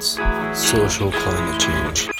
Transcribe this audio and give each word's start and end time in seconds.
social 0.00 1.10
climate 1.12 1.60
change. 1.60 2.19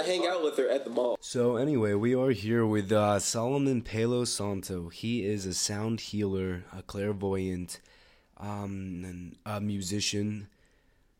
I 0.00 0.06
literally, 0.06 0.26
I, 0.26 0.26
I- 0.26 0.28
hang 0.28 0.36
out 0.36 0.44
with 0.44 0.56
her 0.58 0.68
at 0.68 0.84
the 0.84 0.90
mall. 0.90 1.18
So 1.20 1.56
anyway, 1.56 1.94
we 1.94 2.14
are 2.14 2.30
here 2.30 2.66
with 2.66 2.90
uh, 2.92 3.18
Solomon 3.18 3.82
Palo 3.82 4.24
Santo. 4.24 4.88
He 4.88 5.24
is 5.24 5.46
a 5.46 5.54
sound 5.54 6.00
healer, 6.00 6.64
a 6.72 6.82
clairvoyant, 6.82 7.80
um, 8.38 9.02
and 9.04 9.36
a 9.46 9.60
musician. 9.60 10.48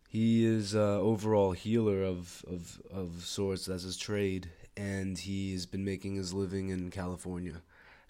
He 0.09 0.45
is 0.45 0.75
a 0.75 0.81
overall 0.81 1.53
healer 1.53 2.03
of, 2.03 2.45
of 2.49 2.81
of 2.91 3.23
sorts. 3.25 3.67
That's 3.67 3.85
his 3.85 3.97
trade, 3.97 4.51
and 4.77 5.19
he 5.19 5.53
has 5.53 5.67
been 5.67 5.85
making 5.85 6.17
his 6.17 6.33
living 6.35 6.71
in 6.71 6.91
California 6.91 7.63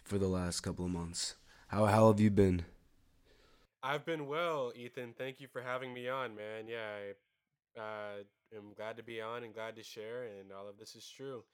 for 0.05 0.17
the 0.19 0.29
last 0.29 0.61
couple 0.61 0.87
of 0.87 0.91
months. 0.91 1.35
How 1.69 1.85
how 1.87 2.09
have 2.09 2.21
you 2.21 2.31
been? 2.31 2.65
I've 3.83 4.05
been 4.05 4.27
well, 4.27 4.73
Ethan. 4.75 5.15
Thank 5.17 5.41
you 5.41 5.49
for 5.49 5.63
having 5.63 5.93
me 5.95 6.09
on, 6.09 6.35
man. 6.35 6.69
Yeah, 6.69 6.87
I 6.97 7.13
uh, 7.79 8.23
am 8.55 8.73
glad 8.75 8.97
to 8.97 9.03
be 9.03 9.21
on 9.21 9.45
and 9.45 9.55
glad 9.55 9.77
to 9.77 9.83
share, 9.83 10.25
and 10.25 10.53
all 10.53 10.69
of 10.69 10.79
this 10.79 10.95
is 10.95 11.09
true. 11.09 11.45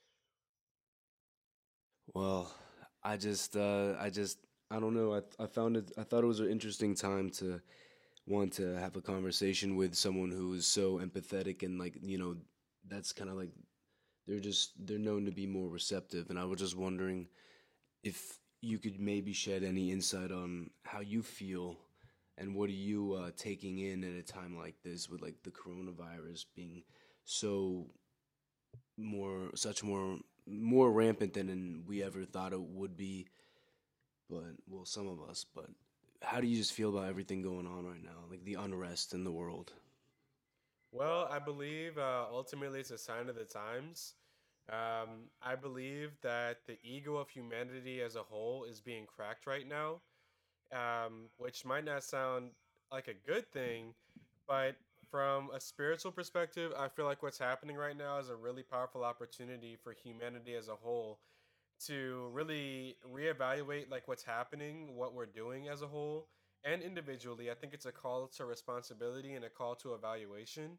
Well, 2.15 2.53
I 3.03 3.17
just, 3.17 3.57
uh, 3.57 3.95
I 3.99 4.11
just, 4.11 4.39
I 4.71 4.79
don't 4.81 4.95
know. 4.95 5.15
I, 5.15 5.43
I 5.43 5.47
found 5.47 5.77
it. 5.77 5.93
I 5.99 6.03
thought 6.03 6.25
it 6.25 6.29
was 6.29 6.41
an 6.41 6.51
interesting 6.51 6.95
time 6.95 7.31
to 7.31 7.61
want 8.27 8.53
to 8.55 8.75
have 8.77 8.97
a 8.97 9.01
conversation 9.01 9.77
with 9.77 9.95
someone 9.95 10.31
who 10.31 10.55
is 10.55 10.67
so 10.67 10.99
empathetic 10.99 11.63
and 11.63 11.79
like, 11.79 11.97
you 12.03 12.19
know, 12.19 12.37
that's 12.89 13.13
kind 13.13 13.31
of 13.31 13.37
like 13.37 13.51
they're 14.27 14.41
just 14.41 14.73
they're 14.87 14.99
known 14.99 15.25
to 15.25 15.33
be 15.33 15.47
more 15.47 15.69
receptive. 15.69 16.31
And 16.31 16.39
I 16.39 16.45
was 16.45 16.61
just 16.61 16.77
wondering 16.77 17.29
if 18.03 18.39
you 18.61 18.79
could 18.79 18.99
maybe 19.01 19.33
shed 19.33 19.63
any 19.63 19.93
insight 19.93 20.33
on 20.33 20.71
how 20.85 21.01
you 21.01 21.23
feel 21.23 21.77
and 22.39 22.55
what 22.55 22.69
are 22.69 22.73
you 22.73 23.15
uh, 23.15 23.31
taking 23.37 23.79
in 23.79 24.05
at 24.05 24.13
a 24.13 24.23
time 24.23 24.57
like 24.57 24.75
this 24.83 25.09
with 25.09 25.23
like 25.23 25.43
the 25.43 25.51
coronavirus 25.51 26.45
being 26.55 26.83
so 27.25 27.87
more 28.97 29.51
such 29.55 29.83
more 29.83 30.19
more 30.47 30.93
rampant 30.93 31.35
than 31.35 31.83
we 31.87 32.03
ever 32.03 32.25
thought 32.25 32.53
it 32.53 32.61
would 32.61 32.97
be? 32.97 33.27
But 34.29 34.55
well 34.69 34.85
some 34.85 35.09
of 35.09 35.21
us 35.29 35.45
but 35.55 35.71
how 36.23 36.41
do 36.41 36.47
you 36.47 36.57
just 36.57 36.73
feel 36.73 36.91
about 36.91 37.09
everything 37.09 37.43
going 37.43 37.67
on 37.67 37.85
right 37.85 38.03
now 38.03 38.25
like 38.31 38.45
the 38.45 38.55
unrest 38.55 39.15
in 39.15 39.25
the 39.25 39.33
world? 39.33 39.73
Well, 40.93 41.29
I 41.31 41.39
believe 41.39 41.99
uh, 41.99 42.25
ultimately 42.31 42.81
it's 42.81 42.91
a 42.91 42.97
sign 42.97 43.29
of 43.29 43.35
the 43.35 43.45
times. 43.45 44.15
Um, 44.69 45.29
I 45.43 45.55
believe 45.55 46.13
that 46.23 46.67
the 46.67 46.79
ego 46.83 47.17
of 47.17 47.29
humanity 47.29 48.01
as 48.01 48.17
a 48.17 48.23
whole 48.23 48.65
is 48.65 48.81
being 48.81 49.07
cracked 49.07 49.47
right 49.47 49.69
now, 49.69 50.01
um, 50.73 51.29
which 51.39 51.65
might 51.65 51.85
not 51.85 52.05
sound 52.05 52.51
like 52.93 53.09
a 53.09 53.15
good 53.27 53.51
thing, 53.53 53.95
but 54.47 54.77
from 55.11 55.51
a 55.55 55.61
spiritual 55.61 56.13
perspective, 56.13 56.73
I 56.79 56.89
feel 56.89 57.05
like 57.05 57.23
what's 57.23 57.39
happening 57.39 57.77
right 57.77 57.97
now 57.97 58.19
is 58.19 58.29
a 58.29 58.37
really 58.37 58.63
powerful 58.63 59.05
opportunity 59.05 59.77
for 59.83 59.93
humanity 59.93 60.55
as 60.55 60.69
a 60.69 60.75
whole 60.75 61.19
to 61.87 62.29
really 62.33 62.97
reevaluate 63.15 63.91
like 63.91 64.09
what's 64.09 64.23
happening, 64.23 64.97
what 64.97 65.15
we're 65.15 65.27
doing 65.27 65.69
as 65.69 65.83
a 65.83 65.87
whole, 65.87 66.29
and 66.65 66.83
individually. 66.83 67.51
I 67.51 67.55
think 67.55 67.75
it's 67.75 67.87
a 67.87 67.93
call 67.93 68.27
to 68.37 68.45
responsibility 68.45 69.35
and 69.35 69.45
a 69.45 69.51
call 69.51 69.75
to 69.77 69.95
evaluation. 69.95 70.79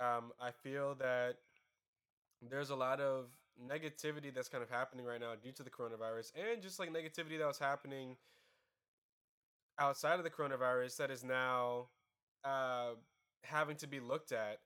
Um, 0.00 0.32
I 0.40 0.50
feel 0.50 0.94
that 0.96 1.36
there's 2.48 2.70
a 2.70 2.76
lot 2.76 3.00
of 3.00 3.26
negativity 3.62 4.32
that's 4.34 4.48
kind 4.48 4.62
of 4.62 4.70
happening 4.70 5.04
right 5.04 5.20
now 5.20 5.32
due 5.42 5.52
to 5.52 5.62
the 5.62 5.70
coronavirus, 5.70 6.32
and 6.34 6.62
just 6.62 6.78
like 6.78 6.90
negativity 6.90 7.38
that 7.38 7.46
was 7.46 7.58
happening 7.58 8.16
outside 9.80 10.18
of 10.18 10.24
the 10.24 10.30
coronavirus 10.30 10.96
that 10.98 11.10
is 11.10 11.24
now 11.24 11.88
uh, 12.44 12.90
having 13.42 13.76
to 13.76 13.86
be 13.86 13.98
looked 13.98 14.30
at 14.30 14.58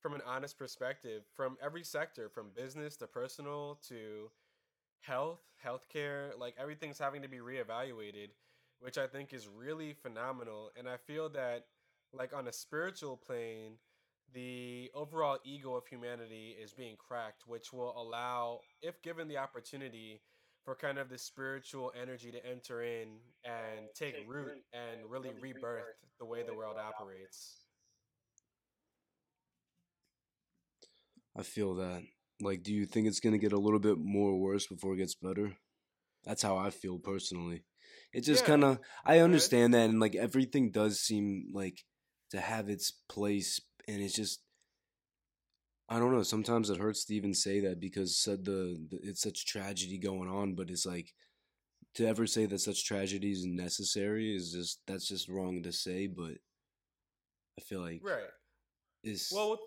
from 0.00 0.14
an 0.14 0.22
honest 0.26 0.58
perspective 0.58 1.22
from 1.36 1.56
every 1.62 1.84
sector, 1.84 2.28
from 2.28 2.46
business 2.56 2.96
to 2.96 3.06
personal 3.06 3.78
to 3.88 4.30
health, 5.02 5.40
healthcare, 5.64 6.36
like 6.38 6.54
everything's 6.58 6.98
having 6.98 7.22
to 7.22 7.28
be 7.28 7.38
reevaluated, 7.38 8.30
which 8.80 8.98
I 8.98 9.06
think 9.06 9.32
is 9.32 9.46
really 9.46 9.92
phenomenal. 9.92 10.70
And 10.76 10.88
I 10.88 10.96
feel 10.96 11.28
that, 11.30 11.66
like, 12.12 12.34
on 12.34 12.48
a 12.48 12.52
spiritual 12.52 13.16
plane, 13.16 13.74
the 14.34 14.90
overall 14.94 15.38
ego 15.44 15.74
of 15.74 15.86
humanity 15.86 16.56
is 16.60 16.72
being 16.72 16.96
cracked, 16.96 17.46
which 17.46 17.72
will 17.72 17.94
allow, 17.96 18.60
if 18.80 19.00
given 19.02 19.28
the 19.28 19.36
opportunity, 19.36 20.22
for 20.64 20.74
kind 20.74 20.98
of 20.98 21.08
the 21.08 21.18
spiritual 21.18 21.92
energy 22.00 22.30
to 22.30 22.44
enter 22.46 22.82
in 22.82 23.08
and 23.44 23.86
oh, 23.86 23.90
take 23.94 24.16
root 24.26 24.62
and 24.72 25.10
really 25.10 25.30
rebirth 25.40 25.84
the 26.18 26.24
way 26.24 26.42
the 26.42 26.54
world 26.54 26.76
operates. 26.78 27.56
i 31.36 31.42
feel 31.42 31.74
that 31.74 32.02
like 32.40 32.62
do 32.62 32.72
you 32.72 32.86
think 32.86 33.06
it's 33.06 33.20
going 33.20 33.32
to 33.32 33.38
get 33.38 33.52
a 33.52 33.58
little 33.58 33.78
bit 33.78 33.98
more 33.98 34.38
worse 34.38 34.66
before 34.66 34.94
it 34.94 34.98
gets 34.98 35.14
better 35.14 35.52
that's 36.24 36.42
how 36.42 36.56
i 36.56 36.70
feel 36.70 36.98
personally 36.98 37.62
it 38.12 38.22
just 38.22 38.44
Yeah, 38.44 38.48
kind 38.48 38.64
of 38.64 38.78
i 39.04 39.18
ahead. 39.18 39.24
understand 39.24 39.74
that 39.74 39.88
and 39.90 40.00
like 40.00 40.14
everything 40.14 40.70
does 40.70 41.00
seem 41.00 41.50
like 41.52 41.84
to 42.30 42.40
have 42.40 42.68
its 42.68 42.92
place 43.08 43.60
and 43.88 44.00
it's 44.02 44.14
just 44.14 44.40
I 45.92 45.98
don't 45.98 46.12
know. 46.12 46.22
Sometimes 46.22 46.70
it 46.70 46.78
hurts 46.78 47.04
to 47.04 47.14
even 47.14 47.34
say 47.34 47.60
that 47.60 47.78
because 47.78 48.16
said 48.16 48.46
the, 48.46 48.80
the 48.90 48.98
it's 49.02 49.20
such 49.20 49.44
tragedy 49.44 49.98
going 49.98 50.26
on, 50.26 50.54
but 50.54 50.70
it's 50.70 50.86
like 50.86 51.12
to 51.96 52.06
ever 52.06 52.26
say 52.26 52.46
that 52.46 52.60
such 52.60 52.86
tragedy 52.86 53.30
is 53.30 53.44
necessary 53.44 54.34
is 54.34 54.52
just 54.52 54.80
that's 54.86 55.06
just 55.06 55.28
wrong 55.28 55.62
to 55.62 55.70
say. 55.70 56.06
But 56.06 56.38
I 57.58 57.62
feel 57.62 57.82
like 57.82 58.00
Right. 58.02 58.30
is 59.04 59.30
Well, 59.30 59.58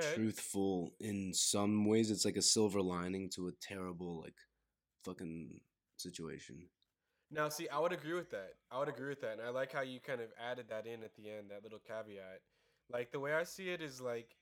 truthful 0.00 0.94
in 0.98 1.34
some 1.34 1.84
ways. 1.84 2.10
It's 2.10 2.24
like 2.24 2.36
a 2.36 2.42
silver 2.42 2.80
lining 2.80 3.28
to 3.34 3.48
a 3.48 3.52
terrible 3.60 4.22
like 4.22 4.36
fucking 5.04 5.60
situation. 5.98 6.70
Now, 7.30 7.50
see, 7.50 7.68
I 7.68 7.78
would 7.80 7.92
agree 7.92 8.14
with 8.14 8.30
that. 8.30 8.54
I 8.70 8.78
would 8.78 8.88
agree 8.88 9.10
with 9.10 9.20
that, 9.20 9.32
and 9.32 9.42
I 9.42 9.50
like 9.50 9.72
how 9.72 9.82
you 9.82 10.00
kind 10.00 10.22
of 10.22 10.28
added 10.40 10.68
that 10.70 10.86
in 10.86 11.02
at 11.02 11.14
the 11.16 11.28
end, 11.28 11.50
that 11.50 11.62
little 11.62 11.80
caveat. 11.86 12.40
Like 12.88 13.12
the 13.12 13.20
way 13.20 13.34
I 13.34 13.42
see 13.44 13.68
it 13.68 13.82
is 13.82 14.00
like 14.00 14.36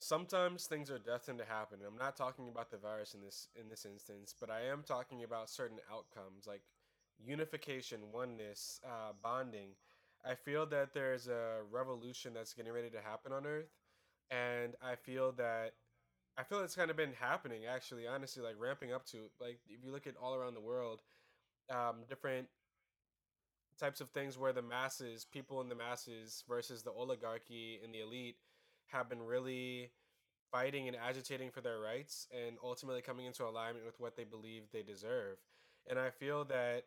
sometimes 0.00 0.66
things 0.66 0.90
are 0.90 0.98
destined 0.98 1.38
to 1.38 1.44
happen. 1.44 1.78
I'm 1.86 1.98
not 1.98 2.16
talking 2.16 2.48
about 2.48 2.70
the 2.70 2.78
virus 2.78 3.14
in 3.14 3.20
this 3.20 3.48
in 3.60 3.68
this 3.68 3.84
instance, 3.84 4.34
but 4.38 4.50
I 4.50 4.62
am 4.62 4.82
talking 4.86 5.24
about 5.24 5.50
certain 5.50 5.78
outcomes 5.92 6.46
like 6.46 6.62
unification, 7.18 8.00
oneness, 8.12 8.80
uh, 8.84 9.12
bonding. 9.22 9.70
I 10.24 10.34
feel 10.34 10.66
that 10.66 10.94
there's 10.94 11.28
a 11.28 11.60
revolution 11.70 12.34
that's 12.34 12.54
getting 12.54 12.72
ready 12.72 12.90
to 12.90 13.00
happen 13.00 13.32
on 13.32 13.46
Earth, 13.46 13.70
and 14.30 14.74
I 14.82 14.96
feel 14.96 15.32
that 15.32 15.74
I 16.36 16.44
feel 16.44 16.60
it's 16.60 16.76
kind 16.76 16.90
of 16.90 16.96
been 16.96 17.14
happening 17.14 17.66
actually, 17.66 18.06
honestly, 18.06 18.42
like 18.42 18.56
ramping 18.58 18.92
up 18.92 19.06
to 19.06 19.30
like 19.40 19.58
if 19.68 19.84
you 19.84 19.92
look 19.92 20.06
at 20.06 20.14
all 20.20 20.34
around 20.34 20.54
the 20.54 20.60
world 20.60 21.02
um, 21.70 22.04
different 22.08 22.48
types 23.78 24.00
of 24.00 24.10
things 24.10 24.36
where 24.36 24.52
the 24.52 24.62
masses, 24.62 25.24
people 25.24 25.60
in 25.60 25.68
the 25.68 25.74
masses 25.74 26.44
versus 26.48 26.82
the 26.82 26.90
oligarchy 26.90 27.78
and 27.84 27.94
the 27.94 28.00
elite, 28.00 28.36
have 28.88 29.08
been 29.08 29.22
really 29.22 29.90
fighting 30.50 30.88
and 30.88 30.96
agitating 30.96 31.50
for 31.50 31.60
their 31.60 31.78
rights 31.78 32.26
and 32.32 32.56
ultimately 32.62 33.02
coming 33.02 33.26
into 33.26 33.44
alignment 33.44 33.84
with 33.84 33.98
what 34.00 34.16
they 34.16 34.24
believe 34.24 34.62
they 34.72 34.82
deserve. 34.82 35.36
And 35.88 35.98
I 35.98 36.10
feel 36.10 36.44
that 36.46 36.84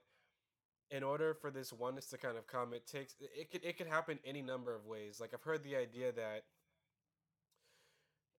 in 0.90 1.04
order 1.04 1.34
for 1.34 1.52
this 1.52 1.72
oneness 1.72 2.08
to 2.08 2.18
kind 2.18 2.38
of 2.38 2.48
come, 2.48 2.74
it 2.74 2.86
takes 2.86 3.16
it 3.20 3.52
could 3.52 3.64
it 3.64 3.78
could 3.78 3.88
happen 3.88 4.20
any 4.26 4.42
number 4.42 4.76
of 4.76 4.86
ways. 4.86 5.20
Like 5.20 5.32
I've 5.34 5.44
heard 5.44 5.64
the 5.64 5.76
idea 5.76 6.12
that 6.12 6.44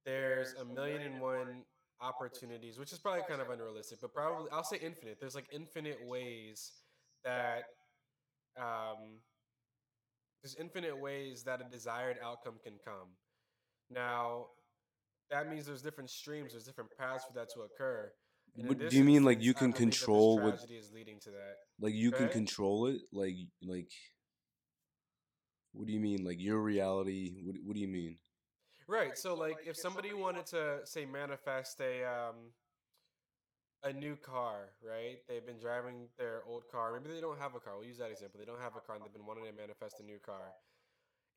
there's 0.04 0.54
a 0.54 0.64
million 0.64 1.02
and 1.02 1.20
one 1.20 1.64
opportunities, 2.00 2.78
which 2.78 2.92
is 2.92 2.98
probably 2.98 3.22
kind 3.28 3.40
of 3.40 3.48
unrealistic, 3.50 4.00
but 4.00 4.12
probably 4.12 4.50
I'll 4.50 4.64
say 4.64 4.78
infinite. 4.82 5.18
There's 5.20 5.34
like 5.34 5.46
infinite 5.52 5.98
ways 6.06 6.72
that 7.24 7.62
um, 8.58 9.20
there's 10.42 10.56
infinite 10.56 10.98
ways 10.98 11.44
that 11.44 11.60
a 11.60 11.64
desired 11.70 12.18
outcome 12.22 12.54
can 12.62 12.74
come. 12.84 13.08
Now, 13.90 14.46
that 15.30 15.48
means 15.48 15.66
there's 15.66 15.82
different 15.82 16.10
streams, 16.10 16.52
there's 16.52 16.64
different 16.64 16.90
paths 16.98 17.24
for 17.24 17.32
that 17.34 17.48
to 17.54 17.62
occur. 17.62 18.12
What- 18.54 18.78
do 18.78 18.96
you 18.96 19.04
mean 19.04 19.24
like 19.24 19.40
you 19.40 19.54
can 19.54 19.70
believe 19.70 19.84
that 19.84 19.90
this 19.90 19.98
control 19.98 20.40
what 20.40 20.56
tragedy 20.56 20.76
is 20.76 20.92
leading 20.92 21.18
to 21.20 21.30
that. 21.30 21.56
like 21.80 21.94
you 21.94 22.12
can 22.12 22.28
control 22.28 22.86
it 22.88 23.00
like 23.10 23.36
like 23.62 23.90
what 25.72 25.86
do 25.86 25.92
you 25.94 26.00
mean 26.00 26.22
like 26.22 26.38
your 26.38 26.58
reality 26.60 27.40
what, 27.44 27.56
what 27.64 27.74
do 27.74 27.80
you 27.80 27.88
mean 27.88 28.18
Right. 28.88 29.16
So, 29.16 29.34
like, 29.34 29.58
if 29.66 29.76
somebody 29.76 30.12
wanted 30.12 30.46
to 30.46 30.80
say 30.84 31.06
manifest 31.06 31.80
a 31.80 32.04
um, 32.04 32.52
a 33.84 33.92
new 33.92 34.16
car, 34.16 34.70
right? 34.82 35.18
They've 35.28 35.44
been 35.44 35.58
driving 35.58 36.08
their 36.18 36.42
old 36.46 36.64
car. 36.70 36.92
Maybe 36.92 37.14
they 37.14 37.20
don't 37.20 37.38
have 37.38 37.54
a 37.54 37.60
car. 37.60 37.74
We'll 37.76 37.88
use 37.88 37.98
that 37.98 38.10
example. 38.10 38.38
They 38.38 38.46
don't 38.46 38.60
have 38.60 38.76
a 38.76 38.80
car 38.80 38.96
and 38.96 39.04
they've 39.04 39.12
been 39.12 39.26
wanting 39.26 39.44
to 39.44 39.52
manifest 39.52 39.98
a 40.00 40.04
new 40.04 40.18
car. 40.18 40.52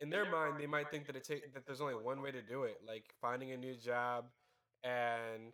In 0.02 0.10
their 0.10 0.30
mind, 0.30 0.56
they 0.60 0.68
might 0.68 0.92
think 0.92 1.08
that 1.08 1.16
it 1.16 1.24
take 1.24 1.54
that 1.54 1.66
there's 1.66 1.82
only 1.82 1.96
one 1.96 2.22
way 2.22 2.32
to 2.32 2.42
do 2.42 2.64
it, 2.64 2.82
like 2.86 3.14
finding 3.22 3.52
a 3.52 3.58
new 3.58 3.76
job 3.76 4.26
and 4.84 5.54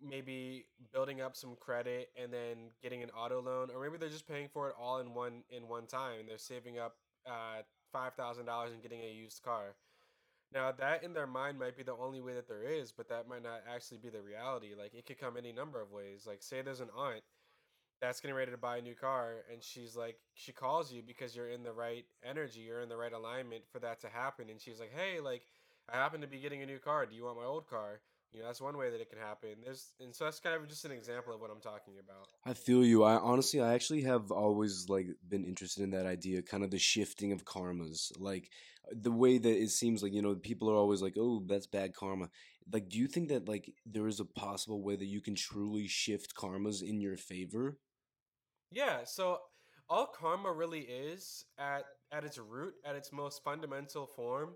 maybe 0.00 0.66
building 0.92 1.20
up 1.20 1.36
some 1.36 1.56
credit 1.60 2.10
and 2.20 2.32
then 2.32 2.70
getting 2.82 3.02
an 3.02 3.10
auto 3.10 3.40
loan 3.40 3.68
or 3.72 3.82
maybe 3.82 3.98
they're 3.98 4.08
just 4.08 4.26
paying 4.26 4.48
for 4.52 4.68
it 4.68 4.74
all 4.80 4.98
in 4.98 5.14
one 5.14 5.42
in 5.50 5.68
one 5.68 5.86
time. 5.86 6.20
And 6.20 6.28
they're 6.28 6.38
saving 6.38 6.78
up 6.78 6.96
uh, 7.26 7.62
$5000 7.94 8.38
and 8.72 8.82
getting 8.82 9.00
a 9.02 9.12
used 9.12 9.42
car. 9.42 9.74
Now 10.52 10.72
that 10.72 11.02
in 11.02 11.12
their 11.14 11.26
mind 11.26 11.58
might 11.58 11.76
be 11.76 11.82
the 11.82 11.96
only 11.96 12.20
way 12.20 12.34
that 12.34 12.48
there 12.48 12.62
is 12.62 12.92
but 12.92 13.08
that 13.08 13.28
might 13.28 13.42
not 13.42 13.62
actually 13.72 13.98
be 13.98 14.08
the 14.08 14.22
reality. 14.22 14.70
Like 14.78 14.94
it 14.94 15.06
could 15.06 15.18
come 15.18 15.36
any 15.36 15.52
number 15.52 15.80
of 15.80 15.92
ways. 15.92 16.26
Like 16.26 16.42
say 16.42 16.62
there's 16.62 16.80
an 16.80 16.90
aunt 16.96 17.22
that's 18.02 18.20
getting 18.20 18.36
ready 18.36 18.50
to 18.50 18.58
buy 18.58 18.76
a 18.76 18.82
new 18.82 18.94
car 18.94 19.36
and 19.50 19.62
she's 19.62 19.96
like 19.96 20.16
she 20.34 20.52
calls 20.52 20.92
you 20.92 21.02
because 21.06 21.34
you're 21.34 21.48
in 21.48 21.62
the 21.62 21.72
right 21.72 22.04
energy 22.28 22.60
you're 22.60 22.82
in 22.82 22.88
the 22.88 22.96
right 22.96 23.12
alignment 23.12 23.62
for 23.70 23.78
that 23.78 24.00
to 24.00 24.08
happen 24.08 24.50
and 24.50 24.60
she's 24.60 24.80
like 24.80 24.92
hey 24.94 25.20
like 25.20 25.42
i 25.88 25.96
happen 25.96 26.20
to 26.20 26.26
be 26.26 26.38
getting 26.38 26.62
a 26.62 26.66
new 26.66 26.78
car 26.78 27.06
do 27.06 27.14
you 27.14 27.24
want 27.24 27.38
my 27.38 27.44
old 27.44 27.66
car 27.66 28.00
you 28.32 28.40
know, 28.40 28.46
that's 28.46 28.62
one 28.62 28.78
way 28.78 28.88
that 28.88 29.00
it 29.00 29.10
can 29.10 29.18
happen. 29.18 29.50
There's 29.62 29.92
and 30.00 30.14
so 30.14 30.24
that's 30.24 30.40
kind 30.40 30.56
of 30.56 30.66
just 30.66 30.84
an 30.84 30.90
example 30.90 31.34
of 31.34 31.40
what 31.40 31.50
I'm 31.50 31.60
talking 31.60 31.94
about. 32.00 32.28
I 32.46 32.54
feel 32.54 32.82
you. 32.82 33.02
I 33.02 33.16
honestly, 33.16 33.60
I 33.60 33.74
actually 33.74 34.02
have 34.02 34.30
always 34.30 34.88
like 34.88 35.08
been 35.28 35.44
interested 35.44 35.82
in 35.82 35.90
that 35.90 36.06
idea, 36.06 36.40
kind 36.40 36.64
of 36.64 36.70
the 36.70 36.78
shifting 36.78 37.32
of 37.32 37.44
karmas, 37.44 38.10
like 38.18 38.50
the 38.90 39.12
way 39.12 39.36
that 39.36 39.62
it 39.62 39.70
seems 39.70 40.02
like 40.02 40.14
you 40.14 40.22
know 40.22 40.34
people 40.34 40.70
are 40.70 40.76
always 40.76 41.02
like, 41.02 41.16
oh, 41.18 41.42
that's 41.46 41.66
bad 41.66 41.94
karma. 41.94 42.30
Like, 42.72 42.88
do 42.88 42.98
you 42.98 43.06
think 43.06 43.28
that 43.28 43.48
like 43.48 43.70
there 43.84 44.08
is 44.08 44.18
a 44.18 44.24
possible 44.24 44.82
way 44.82 44.96
that 44.96 45.04
you 45.04 45.20
can 45.20 45.34
truly 45.34 45.86
shift 45.86 46.34
karmas 46.34 46.82
in 46.82 47.02
your 47.02 47.18
favor? 47.18 47.76
Yeah. 48.72 49.04
So 49.04 49.38
all 49.88 50.06
karma 50.06 50.52
really 50.52 50.80
is 50.80 51.44
at 51.58 51.84
at 52.10 52.24
its 52.24 52.38
root, 52.38 52.74
at 52.84 52.94
its 52.94 53.12
most 53.12 53.42
fundamental 53.44 54.06
form 54.06 54.54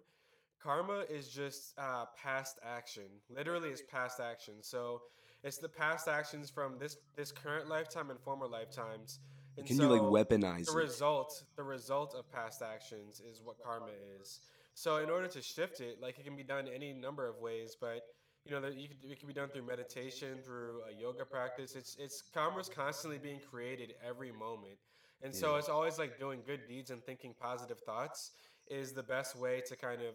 Karma 0.66 1.04
is 1.08 1.28
just 1.28 1.74
uh, 1.78 2.06
past 2.20 2.58
action. 2.64 3.04
Literally, 3.30 3.68
it's 3.68 3.82
past 3.82 4.20
action. 4.20 4.54
So 4.62 5.02
it's 5.44 5.58
the 5.58 5.68
past 5.68 6.08
actions 6.08 6.50
from 6.50 6.78
this 6.78 6.96
this 7.14 7.30
current 7.30 7.68
lifetime 7.68 8.10
and 8.10 8.18
former 8.20 8.48
lifetimes. 8.48 9.20
And 9.56 9.66
Can 9.66 9.76
so 9.76 9.84
you 9.84 9.88
like 9.88 10.02
weaponize 10.02 10.66
the 10.66 10.72
it? 10.72 10.82
result? 10.82 11.44
The 11.56 11.62
result 11.62 12.14
of 12.14 12.30
past 12.30 12.62
actions 12.62 13.20
is 13.20 13.40
what 13.42 13.56
karma 13.62 13.92
is. 14.20 14.40
So 14.74 14.96
in 14.96 15.08
order 15.08 15.28
to 15.28 15.40
shift 15.40 15.80
it, 15.80 15.98
like 16.02 16.18
it 16.18 16.24
can 16.24 16.36
be 16.36 16.42
done 16.42 16.66
any 16.68 16.92
number 16.92 17.26
of 17.28 17.38
ways, 17.38 17.76
but 17.80 18.02
you 18.46 18.52
know, 18.52 18.60
that 18.60 18.76
you 18.76 18.88
could, 18.88 19.10
it 19.10 19.18
can 19.18 19.26
be 19.28 19.34
done 19.34 19.48
through 19.48 19.66
meditation, 19.66 20.38
through 20.44 20.82
a 20.88 21.00
yoga 21.00 21.24
practice. 21.24 21.74
It's 21.74 21.96
it's 21.98 22.22
karma's 22.32 22.68
constantly 22.68 23.18
being 23.18 23.40
created 23.40 23.94
every 24.06 24.32
moment, 24.32 24.78
and 25.22 25.34
so 25.34 25.52
Yeah. 25.52 25.58
it's 25.58 25.68
always 25.68 25.98
like 25.98 26.18
doing 26.18 26.42
good 26.46 26.66
deeds 26.68 26.90
and 26.90 27.04
thinking 27.04 27.34
positive 27.38 27.80
thoughts 27.80 28.32
is 28.68 28.92
the 28.92 29.02
best 29.02 29.36
way 29.36 29.60
to 29.66 29.76
kind 29.76 30.02
of 30.02 30.14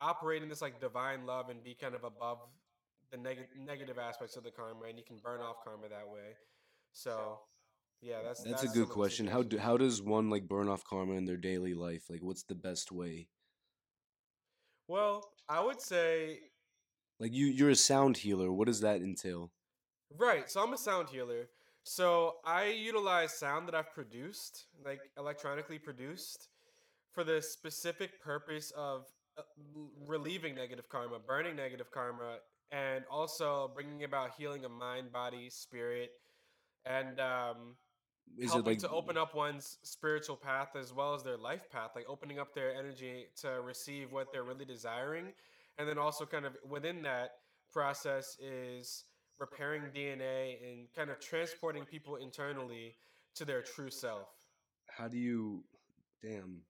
operate 0.00 0.42
in 0.42 0.48
this 0.48 0.62
like 0.62 0.80
divine 0.80 1.26
love 1.26 1.48
and 1.48 1.62
be 1.62 1.74
kind 1.74 1.94
of 1.94 2.04
above 2.04 2.38
the 3.10 3.16
neg- 3.16 3.48
negative 3.56 3.98
aspects 3.98 4.36
of 4.36 4.44
the 4.44 4.50
karma, 4.50 4.86
and 4.88 4.98
you 4.98 5.04
can 5.04 5.18
burn 5.18 5.40
off 5.40 5.56
karma 5.64 5.88
that 5.88 6.08
way. 6.08 6.36
So, 6.92 7.40
yeah, 8.00 8.22
that's 8.22 8.42
That's 8.42 8.62
a 8.62 8.68
good 8.68 8.88
question. 8.88 9.26
How 9.26 9.42
do, 9.42 9.58
how 9.58 9.76
does 9.76 10.02
one 10.02 10.30
like 10.30 10.48
burn 10.48 10.68
off 10.68 10.84
karma 10.84 11.14
in 11.14 11.24
their 11.24 11.36
daily 11.36 11.74
life? 11.74 12.04
Like, 12.08 12.22
what's 12.22 12.44
the 12.44 12.54
best 12.54 12.92
way? 12.92 13.28
Well, 14.88 15.24
I 15.48 15.60
would 15.62 15.80
say 15.80 16.38
Like, 17.20 17.32
you 17.34 17.46
you're 17.46 17.70
a 17.70 17.76
sound 17.76 18.16
healer. 18.16 18.50
What 18.50 18.66
does 18.66 18.80
that 18.80 19.02
entail? 19.02 19.52
Right. 20.18 20.50
So 20.50 20.62
I'm 20.62 20.72
a 20.72 20.78
sound 20.78 21.10
healer. 21.10 21.48
So 21.82 22.36
I 22.44 22.66
utilize 22.66 23.32
sound 23.32 23.68
that 23.68 23.74
I've 23.74 23.92
produced, 23.94 24.64
like 24.84 25.00
electronically 25.16 25.78
produced, 25.78 26.48
for 27.12 27.24
the 27.24 27.40
specific 27.40 28.20
purpose 28.22 28.72
of 28.76 29.06
uh, 29.38 29.42
relieving 30.06 30.54
negative 30.54 30.88
karma, 30.88 31.18
burning 31.18 31.56
negative 31.56 31.90
karma, 31.90 32.38
and 32.70 33.04
also 33.10 33.70
bringing 33.74 34.04
about 34.04 34.32
healing 34.36 34.64
of 34.64 34.70
mind, 34.70 35.12
body, 35.12 35.48
spirit, 35.50 36.12
and 36.84 37.20
um, 37.20 37.76
Is 38.38 38.52
helping 38.52 38.72
like 38.72 38.78
to 38.80 38.90
open 38.90 39.16
up 39.16 39.34
one's 39.34 39.78
spiritual 39.82 40.36
path 40.36 40.76
as 40.76 40.92
well 40.92 41.14
as 41.14 41.22
their 41.22 41.36
life 41.36 41.70
path, 41.70 41.90
like 41.94 42.06
opening 42.08 42.38
up 42.38 42.54
their 42.54 42.74
energy 42.74 43.26
to 43.40 43.60
receive 43.64 44.12
what 44.12 44.32
they're 44.32 44.44
really 44.44 44.64
desiring. 44.64 45.32
And 45.80 45.88
then 45.88 45.98
also, 45.98 46.26
kind 46.26 46.44
of 46.44 46.56
within 46.68 47.02
that 47.02 47.30
process, 47.72 48.36
is 48.38 49.04
repairing 49.38 49.84
DNA 49.96 50.56
and 50.62 50.88
kind 50.94 51.10
of 51.10 51.20
transporting 51.20 51.86
people 51.86 52.16
internally 52.16 52.96
to 53.36 53.46
their 53.46 53.62
true 53.62 53.90
self. 53.90 54.28
how 54.98 55.08
do 55.08 55.16
you? 55.18 55.64
Damn, 56.22 56.62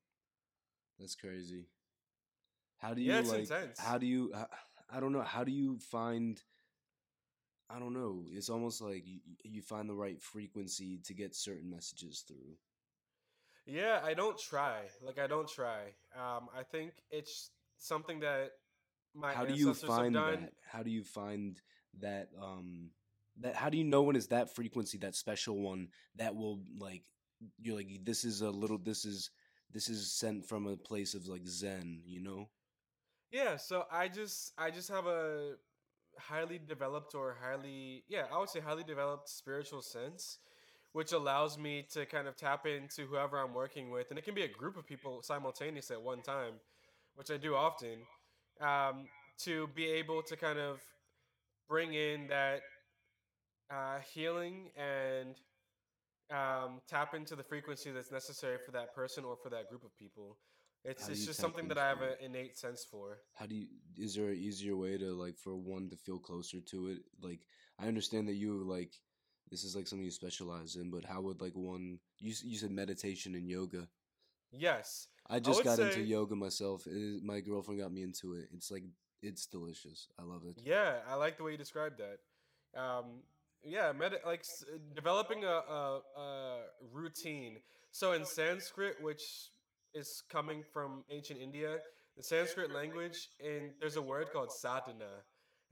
that's 0.98 1.16
crazy. 1.16 1.66
How 2.78 2.94
do 2.94 3.02
you 3.02 3.12
Yeah, 3.12 3.20
it's 3.20 3.30
like? 3.30 3.40
intense. 3.40 3.78
How 3.80 3.98
do 3.98 4.06
you? 4.06 4.32
I, 4.34 4.46
I 4.96 5.00
don't 5.00 5.12
know. 5.12 5.22
How 5.22 5.44
do 5.44 5.52
you 5.52 5.78
find? 5.78 6.40
I 7.68 7.78
don't 7.80 7.94
know. 7.94 8.24
It's 8.28 8.48
almost 8.50 8.80
like 8.80 9.04
you, 9.06 9.20
you 9.44 9.62
find 9.62 9.88
the 9.88 9.94
right 9.94 10.20
frequency 10.20 10.98
to 11.04 11.14
get 11.14 11.34
certain 11.34 11.70
messages 11.70 12.24
through. 12.26 12.56
Yeah, 13.66 14.00
I 14.04 14.14
don't 14.14 14.38
try. 14.38 14.82
Like 15.02 15.18
I 15.18 15.26
don't 15.26 15.48
try. 15.48 15.94
Um, 16.16 16.48
I 16.56 16.62
think 16.70 16.92
it's 17.10 17.50
something 17.78 18.20
that 18.20 18.50
my 19.14 19.32
how 19.32 19.44
do 19.44 19.54
you 19.54 19.74
find 19.74 20.14
that 20.14 20.52
how 20.70 20.82
do 20.82 20.90
you 20.90 21.04
find 21.04 21.60
that 21.98 22.28
um 22.40 22.90
that 23.40 23.54
how 23.54 23.68
do 23.68 23.78
you 23.78 23.84
know 23.84 24.02
when 24.02 24.16
it's 24.16 24.26
that 24.28 24.54
frequency 24.54 24.98
that 24.98 25.14
special 25.14 25.58
one 25.58 25.88
that 26.16 26.34
will 26.34 26.60
like 26.78 27.02
you're 27.60 27.76
like 27.76 28.04
this 28.04 28.24
is 28.24 28.42
a 28.42 28.50
little 28.50 28.78
this 28.78 29.04
is 29.04 29.30
this 29.72 29.88
is 29.88 30.12
sent 30.12 30.46
from 30.46 30.66
a 30.66 30.76
place 30.76 31.14
of 31.14 31.26
like 31.26 31.46
zen 31.46 32.02
you 32.04 32.20
know 32.20 32.48
Yeah, 33.30 33.56
so 33.56 33.84
I 33.90 34.08
just 34.08 34.52
I 34.58 34.70
just 34.70 34.88
have 34.88 35.06
a 35.06 35.54
highly 36.18 36.58
developed 36.58 37.14
or 37.14 37.36
highly 37.40 38.04
yeah, 38.08 38.24
I 38.32 38.38
would 38.38 38.48
say 38.48 38.60
highly 38.60 38.84
developed 38.84 39.28
spiritual 39.28 39.82
sense 39.82 40.38
which 40.92 41.12
allows 41.12 41.56
me 41.56 41.86
to 41.92 42.04
kind 42.04 42.26
of 42.26 42.36
tap 42.36 42.66
into 42.66 43.06
whoever 43.06 43.38
I'm 43.38 43.54
working 43.54 43.90
with 43.90 44.10
and 44.10 44.18
it 44.18 44.24
can 44.24 44.34
be 44.34 44.42
a 44.42 44.48
group 44.48 44.76
of 44.76 44.86
people 44.86 45.22
simultaneously 45.22 45.94
at 45.94 46.02
one 46.02 46.20
time, 46.20 46.54
which 47.14 47.30
I 47.30 47.36
do 47.36 47.54
often. 47.54 48.00
Um, 48.60 49.06
to 49.44 49.68
be 49.68 49.86
able 49.86 50.22
to 50.22 50.36
kind 50.36 50.58
of 50.58 50.80
bring 51.68 51.94
in 51.94 52.26
that 52.28 52.60
uh, 53.70 53.98
healing 54.12 54.70
and 54.76 55.34
um, 56.30 56.80
tap 56.88 57.14
into 57.14 57.34
the 57.36 57.42
frequency 57.42 57.90
that's 57.90 58.10
necessary 58.12 58.58
for 58.64 58.72
that 58.72 58.94
person 58.94 59.24
or 59.24 59.36
for 59.42 59.48
that 59.50 59.68
group 59.68 59.84
of 59.84 59.96
people. 59.98 60.36
It's, 60.84 61.08
it's 61.08 61.26
just 61.26 61.40
something 61.40 61.68
that 61.68 61.78
I 61.78 61.88
have 61.88 62.00
an 62.02 62.14
innate 62.20 62.56
sense 62.58 62.86
for. 62.90 63.18
how 63.34 63.46
do 63.46 63.54
you 63.54 63.66
is 63.98 64.14
there 64.14 64.28
an 64.28 64.36
easier 64.36 64.76
way 64.76 64.96
to 64.96 65.12
like 65.12 65.36
for 65.38 65.54
one 65.56 65.88
to 65.90 65.96
feel 65.96 66.18
closer 66.18 66.60
to 66.60 66.88
it 66.88 66.98
like 67.20 67.40
i 67.78 67.86
understand 67.86 68.26
that 68.28 68.34
you 68.34 68.64
like 68.64 68.92
this 69.50 69.64
is 69.64 69.76
like 69.76 69.86
something 69.86 70.04
you 70.04 70.10
specialize 70.10 70.76
in 70.76 70.90
but 70.90 71.04
how 71.04 71.20
would 71.20 71.40
like 71.40 71.54
one 71.54 71.98
you, 72.18 72.34
you 72.44 72.56
said 72.56 72.70
meditation 72.70 73.34
and 73.34 73.48
yoga 73.48 73.86
Yes. 74.52 75.06
I 75.30 75.38
just 75.38 75.58
would 75.58 75.64
got 75.64 75.78
into 75.78 76.00
yoga 76.00 76.34
myself 76.34 76.86
is, 76.86 77.22
my 77.22 77.40
girlfriend 77.40 77.80
got 77.80 77.92
me 77.92 78.02
into 78.02 78.34
it 78.34 78.48
it's 78.54 78.70
like 78.70 78.84
it's 79.22 79.46
delicious 79.46 80.08
i 80.18 80.22
love 80.22 80.42
it 80.46 80.56
Yeah, 80.64 80.94
I 81.08 81.14
like 81.14 81.36
the 81.36 81.44
way 81.44 81.52
you 81.52 81.58
described 81.58 81.98
that. 81.98 82.18
Um, 82.80 83.04
yeah, 83.62 83.92
med- 83.92 84.20
like 84.24 84.40
s- 84.40 84.64
developing 84.94 85.44
a, 85.44 85.48
a, 85.48 86.00
a 86.16 86.58
routine. 86.92 87.58
So 87.90 88.12
in 88.12 88.24
Sanskrit, 88.24 88.94
which 89.02 89.22
is 89.92 90.22
coming 90.30 90.62
from 90.72 91.04
ancient 91.10 91.38
India, 91.40 91.78
the 92.16 92.22
Sanskrit 92.22 92.72
language, 92.72 93.28
and 93.44 93.72
there's 93.80 93.96
a 93.96 94.02
word 94.02 94.28
called 94.32 94.50
sadhana, 94.52 95.10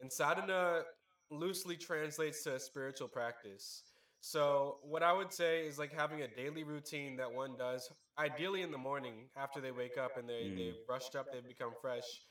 and 0.00 0.12
sadhana 0.12 0.83
loosely 1.31 1.77
translates 1.77 2.43
to 2.45 2.55
a 2.57 2.61
spiritual 2.61 3.09
practice. 3.09 3.83
So 4.21 4.79
what 4.83 5.03
I 5.03 5.12
would 5.12 5.33
say 5.33 5.67
is 5.67 5.79
like 5.79 5.93
having 5.93 6.21
a 6.23 6.29
daily 6.29 6.65
routine 6.65 7.17
that 7.17 7.33
one 7.33 7.57
does, 7.57 7.88
ideally 8.18 8.62
in 8.62 8.70
the 8.70 8.78
morning 8.78 9.28
after 9.37 9.60
they 9.60 9.70
wake 9.70 9.96
up 9.98 10.16
and 10.16 10.28
they 10.28 10.44
Mm. 10.44 10.56
they've 10.56 10.87
brushed 10.87 11.14
up, 11.16 11.32
they've 11.32 11.46
become 11.46 11.75
fresh 11.80 12.22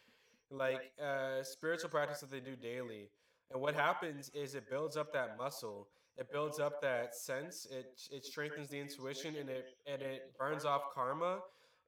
like 0.49 0.91
uh, 1.01 1.43
spiritual 1.43 1.89
practice 1.89 2.21
that 2.21 2.31
they 2.31 2.39
do 2.39 2.55
daily. 2.55 3.09
And 3.51 3.61
what 3.61 3.75
happens 3.75 4.29
is 4.33 4.55
it 4.55 4.69
builds 4.69 4.95
up 4.97 5.11
that 5.13 5.37
muscle. 5.37 5.89
It 6.17 6.31
builds 6.31 6.59
up 6.59 6.81
that 6.81 7.15
sense. 7.15 7.65
It 7.71 7.99
it 8.11 8.25
strengthens 8.25 8.69
the 8.69 8.79
intuition 8.79 9.35
and 9.35 9.49
it 9.49 9.65
and 9.85 10.01
it 10.01 10.37
burns 10.37 10.65
off 10.65 10.83
karma, 10.93 11.39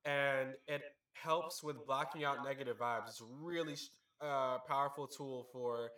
and 0.06 0.54
it 0.68 0.82
helps 1.14 1.64
with 1.64 1.86
blocking 1.86 2.24
out 2.24 2.44
negative 2.44 2.78
vibes. 2.80 3.08
It's 3.10 3.22
a 3.22 3.26
really 3.26 3.76
uh, 4.22 4.60
powerful 4.68 5.08
tool 5.08 5.48
for 5.52 5.90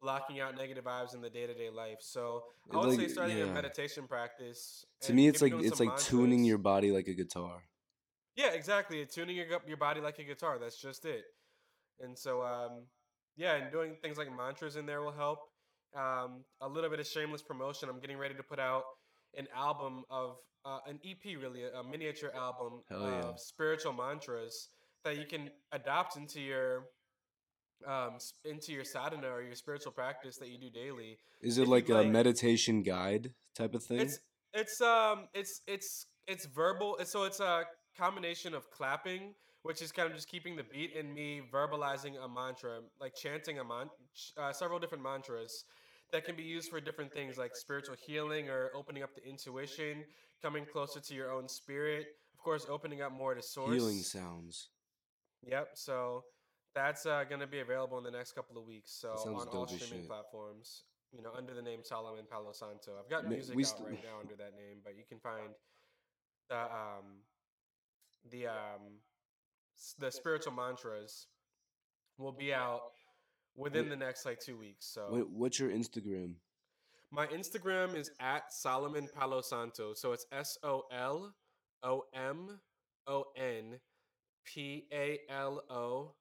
blocking 0.00 0.40
out 0.40 0.56
negative 0.56 0.84
vibes 0.84 1.14
in 1.14 1.20
the 1.20 1.30
day 1.30 1.46
to 1.46 1.54
day 1.54 1.70
life. 1.70 1.98
So 2.00 2.44
I 2.72 2.76
would 2.76 2.92
say 2.92 3.02
like- 3.02 3.10
starting 3.10 3.40
a 3.42 3.46
yeah. 3.46 3.52
meditation 3.52 4.06
practice. 4.06 4.84
to 5.02 5.12
me 5.12 5.28
it's 5.28 5.42
like 5.42 5.52
it's 5.58 5.80
like 5.80 5.96
tuning 5.98 6.44
your 6.44 6.58
body 6.58 6.90
like 6.92 7.08
a 7.08 7.14
guitar 7.14 7.62
Yeah, 8.36 8.50
exactly. 8.52 9.04
Tuning 9.06 9.36
your 9.36 9.46
your 9.66 9.76
body 9.76 10.00
like 10.00 10.18
a 10.20 10.24
guitar. 10.24 10.58
That's 10.58 10.80
just 10.80 11.04
it. 11.04 11.24
And 12.00 12.16
so, 12.16 12.42
um, 12.42 12.86
yeah, 13.36 13.54
and 13.56 13.72
doing 13.72 13.96
things 14.02 14.16
like 14.18 14.28
mantras 14.36 14.76
in 14.76 14.86
there 14.86 15.02
will 15.02 15.12
help. 15.26 15.40
um, 15.96 16.44
a 16.60 16.68
little 16.68 16.90
bit 16.90 17.00
of 17.00 17.06
shameless 17.06 17.42
promotion. 17.42 17.88
I'm 17.88 17.98
getting 17.98 18.18
ready 18.18 18.34
to 18.34 18.42
put 18.42 18.60
out 18.60 18.84
an 19.36 19.48
album 19.56 20.04
of 20.10 20.36
uh, 20.64 20.80
an 20.86 21.00
EP, 21.04 21.24
really, 21.42 21.62
a 21.64 21.82
miniature 21.82 22.30
album 22.36 22.82
Hell 22.88 23.04
of 23.04 23.40
spiritual 23.40 23.92
mantras 23.92 24.68
that 25.04 25.16
you 25.16 25.24
can 25.26 25.50
adopt 25.72 26.16
into 26.16 26.40
your 26.40 26.84
um, 27.88 28.18
into 28.44 28.72
your 28.72 28.84
sadhana 28.84 29.28
or 29.28 29.42
your 29.42 29.54
spiritual 29.54 29.92
practice 29.92 30.36
that 30.36 30.48
you 30.48 30.58
do 30.58 30.70
daily. 30.70 31.18
Is 31.40 31.56
it 31.56 31.62
you'd 31.62 31.70
like 31.70 31.88
a 31.88 32.04
meditation 32.04 32.82
guide 32.82 33.32
type 33.56 33.74
of 33.74 33.82
thing? 33.82 34.00
It's 34.00 34.20
it's 34.52 34.80
um 34.80 35.28
it's 35.34 35.62
it's 35.66 36.06
it's 36.26 36.46
verbal. 36.46 36.98
So 37.04 37.24
it's 37.24 37.40
a 37.40 37.64
combination 37.96 38.54
of 38.54 38.70
clapping, 38.70 39.34
which 39.62 39.80
is 39.80 39.90
kind 39.90 40.08
of 40.08 40.14
just 40.14 40.28
keeping 40.28 40.54
the 40.54 40.64
beat, 40.64 40.94
and 40.96 41.12
me 41.14 41.40
verbalizing 41.52 42.22
a 42.22 42.28
mantra, 42.28 42.80
like 43.00 43.14
chanting 43.14 43.58
a 43.58 43.64
man, 43.64 43.88
uh, 44.36 44.52
several 44.52 44.78
different 44.78 45.02
mantras 45.02 45.64
that 46.12 46.24
can 46.24 46.36
be 46.36 46.42
used 46.42 46.70
for 46.70 46.80
different 46.80 47.12
things, 47.12 47.36
like 47.36 47.54
spiritual 47.54 47.96
healing 48.06 48.48
or 48.48 48.70
opening 48.74 49.02
up 49.02 49.14
the 49.14 49.26
intuition, 49.26 50.04
coming 50.42 50.64
closer 50.64 51.00
to 51.00 51.14
your 51.14 51.32
own 51.32 51.48
spirit. 51.48 52.06
Of 52.34 52.44
course, 52.44 52.66
opening 52.68 53.02
up 53.02 53.12
more 53.12 53.34
to 53.34 53.42
source. 53.42 53.74
Healing 53.74 53.98
sounds. 53.98 54.68
Yep. 55.42 55.70
So 55.74 56.24
that's 56.74 57.06
uh, 57.06 57.24
going 57.28 57.40
to 57.40 57.46
be 57.46 57.60
available 57.60 57.98
in 57.98 58.04
the 58.04 58.10
next 58.10 58.32
couple 58.32 58.58
of 58.58 58.66
weeks. 58.66 58.90
So 58.92 59.10
on 59.10 59.48
all 59.48 59.66
streaming 59.66 60.00
shit. 60.02 60.08
platforms, 60.08 60.84
you 61.12 61.22
know, 61.22 61.30
under 61.36 61.54
the 61.54 61.62
name 61.62 61.80
Solomon 61.82 62.24
Palo 62.30 62.52
Santo. 62.52 62.92
I've 62.98 63.10
got 63.10 63.28
music 63.28 63.56
we 63.56 63.64
out 63.64 63.68
st- 63.68 63.88
right 63.88 64.04
now 64.04 64.20
under 64.20 64.36
that 64.36 64.52
name, 64.56 64.78
but 64.84 64.96
you 64.96 65.04
can 65.08 65.18
find 65.18 65.54
the 66.48 66.56
um 66.56 67.22
the 68.30 68.46
um 68.46 69.00
the 69.98 70.10
spiritual 70.10 70.52
mantras 70.52 71.26
will 72.18 72.32
be 72.32 72.52
out 72.52 72.82
within 73.56 73.84
Wait. 73.84 73.90
the 73.90 73.96
next 73.96 74.26
like 74.26 74.40
two 74.40 74.56
weeks. 74.56 74.86
So 74.86 75.26
what's 75.30 75.58
your 75.58 75.70
Instagram? 75.70 76.34
my 77.10 77.26
Instagram 77.28 77.96
is 77.96 78.10
at 78.20 78.52
Solomon 78.52 79.08
Palo 79.18 79.40
Santo. 79.40 79.94
So 79.94 80.12
it's 80.12 80.26
S 80.32 80.58
O 80.62 80.82
L 80.92 81.34
O 81.82 82.04
M 82.14 82.60
O 83.06 83.24
N 83.36 83.78
P 84.44 84.86
A 84.92 85.18
L 85.30 85.62
O 85.70 86.14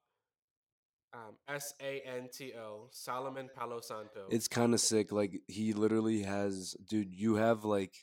um, 1.14 1.36
S 1.48 1.74
A 1.82 2.02
N 2.06 2.30
T 2.32 2.54
O. 2.58 2.88
Solomon 2.92 3.50
Palo 3.56 3.82
Santo. 3.82 4.28
It's 4.30 4.48
kind 4.48 4.74
of 4.74 4.80
sick. 4.80 5.12
Like 5.12 5.42
he 5.48 5.74
literally 5.74 6.24
has, 6.24 6.76
dude. 6.88 7.14
You 7.14 7.36
have 7.36 7.66
like, 7.66 7.94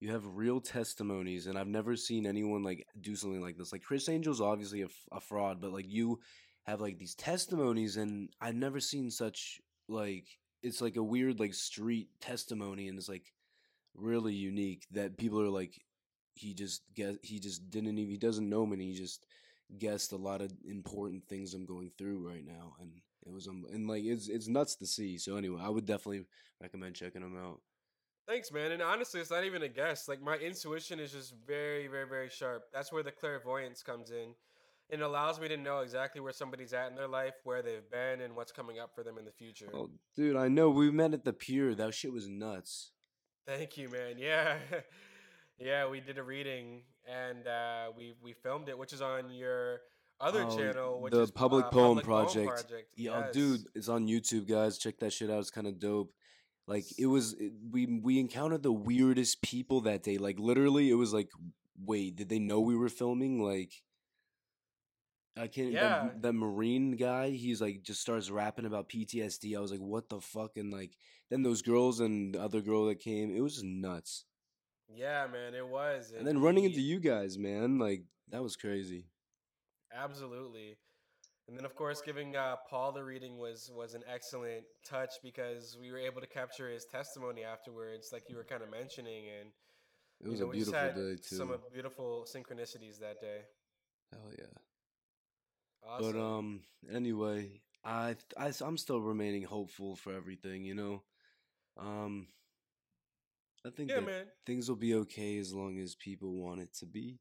you 0.00 0.12
have 0.12 0.36
real 0.36 0.60
testimonies, 0.60 1.46
and 1.46 1.58
I've 1.58 1.66
never 1.66 1.96
seen 1.96 2.26
anyone 2.26 2.62
like 2.62 2.86
do 3.00 3.16
something 3.16 3.42
like 3.42 3.56
this. 3.56 3.72
Like 3.72 3.82
Criss 3.82 4.08
Angel's 4.08 4.40
obviously 4.40 4.86
a 5.12 5.20
fraud, 5.20 5.60
but 5.60 5.72
like 5.72 5.86
you 5.88 6.20
have 6.64 6.80
like 6.80 6.98
these 6.98 7.14
testimonies, 7.14 7.96
and 7.96 8.30
I've 8.40 8.54
never 8.54 8.80
seen 8.80 9.10
such 9.10 9.60
like 9.88 10.26
it's 10.62 10.80
like 10.80 10.96
a 10.96 11.02
weird 11.02 11.40
like 11.40 11.54
street 11.54 12.08
testimony, 12.20 12.88
and 12.88 12.98
it's 12.98 13.08
like 13.08 13.32
really 13.94 14.34
unique 14.34 14.86
that 14.92 15.16
people 15.16 15.40
are 15.40 15.48
like 15.48 15.80
he 16.34 16.54
just 16.54 16.82
get 16.94 17.16
he 17.22 17.38
just 17.38 17.70
didn't 17.70 17.98
even 17.98 18.10
he 18.10 18.18
doesn't 18.18 18.48
know 18.48 18.66
me 18.66 18.74
and 18.74 18.82
he 18.82 18.94
just 18.94 19.26
guessed 19.78 20.12
a 20.12 20.16
lot 20.16 20.40
of 20.40 20.52
important 20.68 21.26
things 21.28 21.54
I'm 21.54 21.66
going 21.66 21.90
through 21.98 22.26
right 22.26 22.44
now 22.46 22.74
and 22.80 22.90
it 23.26 23.32
was 23.32 23.48
um 23.48 23.64
and 23.72 23.88
like 23.88 24.04
it's 24.04 24.28
it's 24.28 24.48
nuts 24.48 24.76
to 24.76 24.86
see 24.86 25.18
so 25.18 25.36
anyway 25.36 25.60
I 25.62 25.68
would 25.68 25.86
definitely 25.86 26.26
recommend 26.60 26.94
checking 26.94 27.22
them 27.22 27.36
out 27.36 27.60
Thanks, 28.28 28.50
man. 28.50 28.72
And 28.72 28.82
honestly, 28.82 29.20
it's 29.20 29.30
not 29.30 29.44
even 29.44 29.62
a 29.62 29.68
guess. 29.68 30.08
Like 30.08 30.20
my 30.20 30.34
intuition 30.34 30.98
is 30.98 31.12
just 31.12 31.32
very, 31.46 31.86
very, 31.86 32.08
very 32.08 32.28
sharp. 32.28 32.64
That's 32.72 32.92
where 32.92 33.04
the 33.04 33.12
clairvoyance 33.12 33.84
comes 33.84 34.10
in. 34.10 34.34
It 34.88 35.00
allows 35.00 35.38
me 35.40 35.46
to 35.46 35.56
know 35.56 35.78
exactly 35.78 36.20
where 36.20 36.32
somebody's 36.32 36.72
at 36.72 36.90
in 36.90 36.96
their 36.96 37.06
life, 37.06 37.34
where 37.44 37.62
they've 37.62 37.88
been, 37.88 38.20
and 38.22 38.34
what's 38.34 38.50
coming 38.50 38.80
up 38.80 38.96
for 38.96 39.04
them 39.04 39.16
in 39.18 39.24
the 39.24 39.30
future. 39.30 39.68
oh 39.72 39.90
dude 40.16 40.34
I 40.36 40.48
know 40.48 40.70
we 40.70 40.90
met 40.90 41.14
at 41.14 41.24
the 41.24 41.32
pier 41.32 41.72
that 41.76 41.94
shit 41.94 42.12
was 42.12 42.26
nuts 42.28 42.90
Thank 43.46 43.76
you, 43.76 43.88
man. 43.88 44.18
Yeah, 44.18 44.56
yeah, 45.60 45.88
we 45.88 46.00
did 46.00 46.18
a 46.18 46.22
reading 46.22 46.82
and 47.06 47.46
uh, 47.46 47.86
we 47.96 48.14
we 48.22 48.32
filmed 48.32 48.68
it, 48.68 48.78
which 48.78 48.92
is 48.92 49.00
on 49.02 49.30
your 49.30 49.80
other 50.20 50.44
Oh, 50.44 50.56
channel, 50.56 51.00
which 51.00 51.12
the 51.12 51.22
is 51.22 51.30
Public 51.30 51.66
uh, 51.66 51.70
Poem 51.70 51.88
Public 51.98 52.04
Project. 52.04 52.46
Project. 52.48 52.88
yeah 52.96 53.20
Yes. 53.26 53.34
dude 53.34 53.60
it's 53.74 53.88
on 53.88 54.06
YouTube 54.06 54.48
guys 54.48 54.78
check 54.78 54.98
that 55.00 55.12
shit 55.12 55.30
out 55.30 55.40
it's 55.40 55.50
kind 55.50 55.66
of 55.66 55.78
dope 55.78 56.12
like 56.66 56.84
it 56.98 57.04
was 57.06 57.34
it, 57.34 57.52
we 57.70 57.84
we 58.02 58.18
encountered 58.18 58.62
the 58.62 58.72
weirdest 58.72 59.42
people 59.42 59.82
that 59.82 60.02
day 60.02 60.16
like 60.16 60.38
literally 60.38 60.88
it 60.90 60.94
was 60.94 61.12
like 61.12 61.28
wait 61.84 62.16
did 62.16 62.30
they 62.30 62.38
know 62.38 62.60
we 62.60 62.74
were 62.76 62.88
filming 62.88 63.42
like 63.42 63.72
I 65.38 65.48
can't. 65.48 65.70
Yeah. 65.70 65.82
That, 66.04 66.22
that 66.22 66.32
Marine 66.32 66.92
guy, 66.92 67.28
he's 67.30 67.60
like 67.60 67.82
just 67.82 68.00
starts 68.00 68.30
rapping 68.30 68.64
about 68.64 68.88
PTSD. 68.88 69.54
I 69.54 69.60
was 69.60 69.70
like, 69.70 69.80
what 69.80 70.08
the 70.08 70.20
fuck? 70.20 70.56
And 70.56 70.72
like, 70.72 70.96
then 71.28 71.42
those 71.42 71.60
girls 71.60 72.00
and 72.00 72.34
the 72.34 72.40
other 72.42 72.62
girl 72.62 72.86
that 72.86 73.00
came, 73.00 73.36
it 73.36 73.42
was 73.42 73.54
just 73.54 73.64
nuts. 73.66 74.24
Yeah, 74.88 75.26
man, 75.26 75.54
it 75.54 75.66
was. 75.66 76.12
And 76.16 76.26
then 76.26 76.40
running 76.40 76.64
he- 76.64 76.70
into 76.70 76.80
you 76.80 77.00
guys, 77.00 77.38
man, 77.38 77.78
like 77.78 78.04
that 78.30 78.42
was 78.42 78.56
crazy. 78.56 79.06
Absolutely. 79.92 80.76
And 81.48 81.56
then, 81.56 81.64
of 81.64 81.74
course, 81.76 82.00
giving 82.00 82.34
uh, 82.36 82.56
Paul 82.68 82.92
the 82.92 83.04
reading 83.04 83.38
was 83.38 83.70
was 83.74 83.94
an 83.94 84.02
excellent 84.12 84.64
touch 84.84 85.14
because 85.22 85.76
we 85.80 85.92
were 85.92 85.98
able 85.98 86.20
to 86.20 86.26
capture 86.26 86.68
his 86.70 86.84
testimony 86.84 87.44
afterwards, 87.44 88.10
like 88.12 88.28
you 88.28 88.36
were 88.36 88.44
kind 88.44 88.62
of 88.62 88.70
mentioning, 88.70 89.26
and 89.40 89.50
It 90.24 90.28
was 90.28 90.40
you 90.40 90.46
know, 90.46 90.50
a 90.50 90.52
beautiful 90.52 90.80
had 90.80 90.94
day 90.94 91.16
too. 91.16 91.36
Some 91.36 91.56
beautiful 91.72 92.26
synchronicities 92.28 92.98
that 93.00 93.20
day. 93.20 93.42
Hell 94.12 94.30
yeah. 94.38 94.46
Awesome. 95.82 96.12
But 96.12 96.20
um, 96.20 96.60
anyway, 96.92 97.60
I 97.84 98.16
I 98.36 98.52
I'm 98.62 98.76
still 98.78 99.00
remaining 99.00 99.44
hopeful 99.44 99.96
for 99.96 100.12
everything. 100.12 100.64
You 100.64 100.74
know, 100.74 101.02
um, 101.78 102.28
I 103.66 103.70
think 103.70 103.90
yeah, 103.90 103.96
that 103.96 104.06
man. 104.06 104.24
things 104.46 104.68
will 104.68 104.76
be 104.76 104.94
okay 104.94 105.38
as 105.38 105.52
long 105.52 105.78
as 105.78 105.94
people 105.94 106.32
want 106.34 106.60
it 106.60 106.72
to 106.80 106.86
be. 106.86 107.18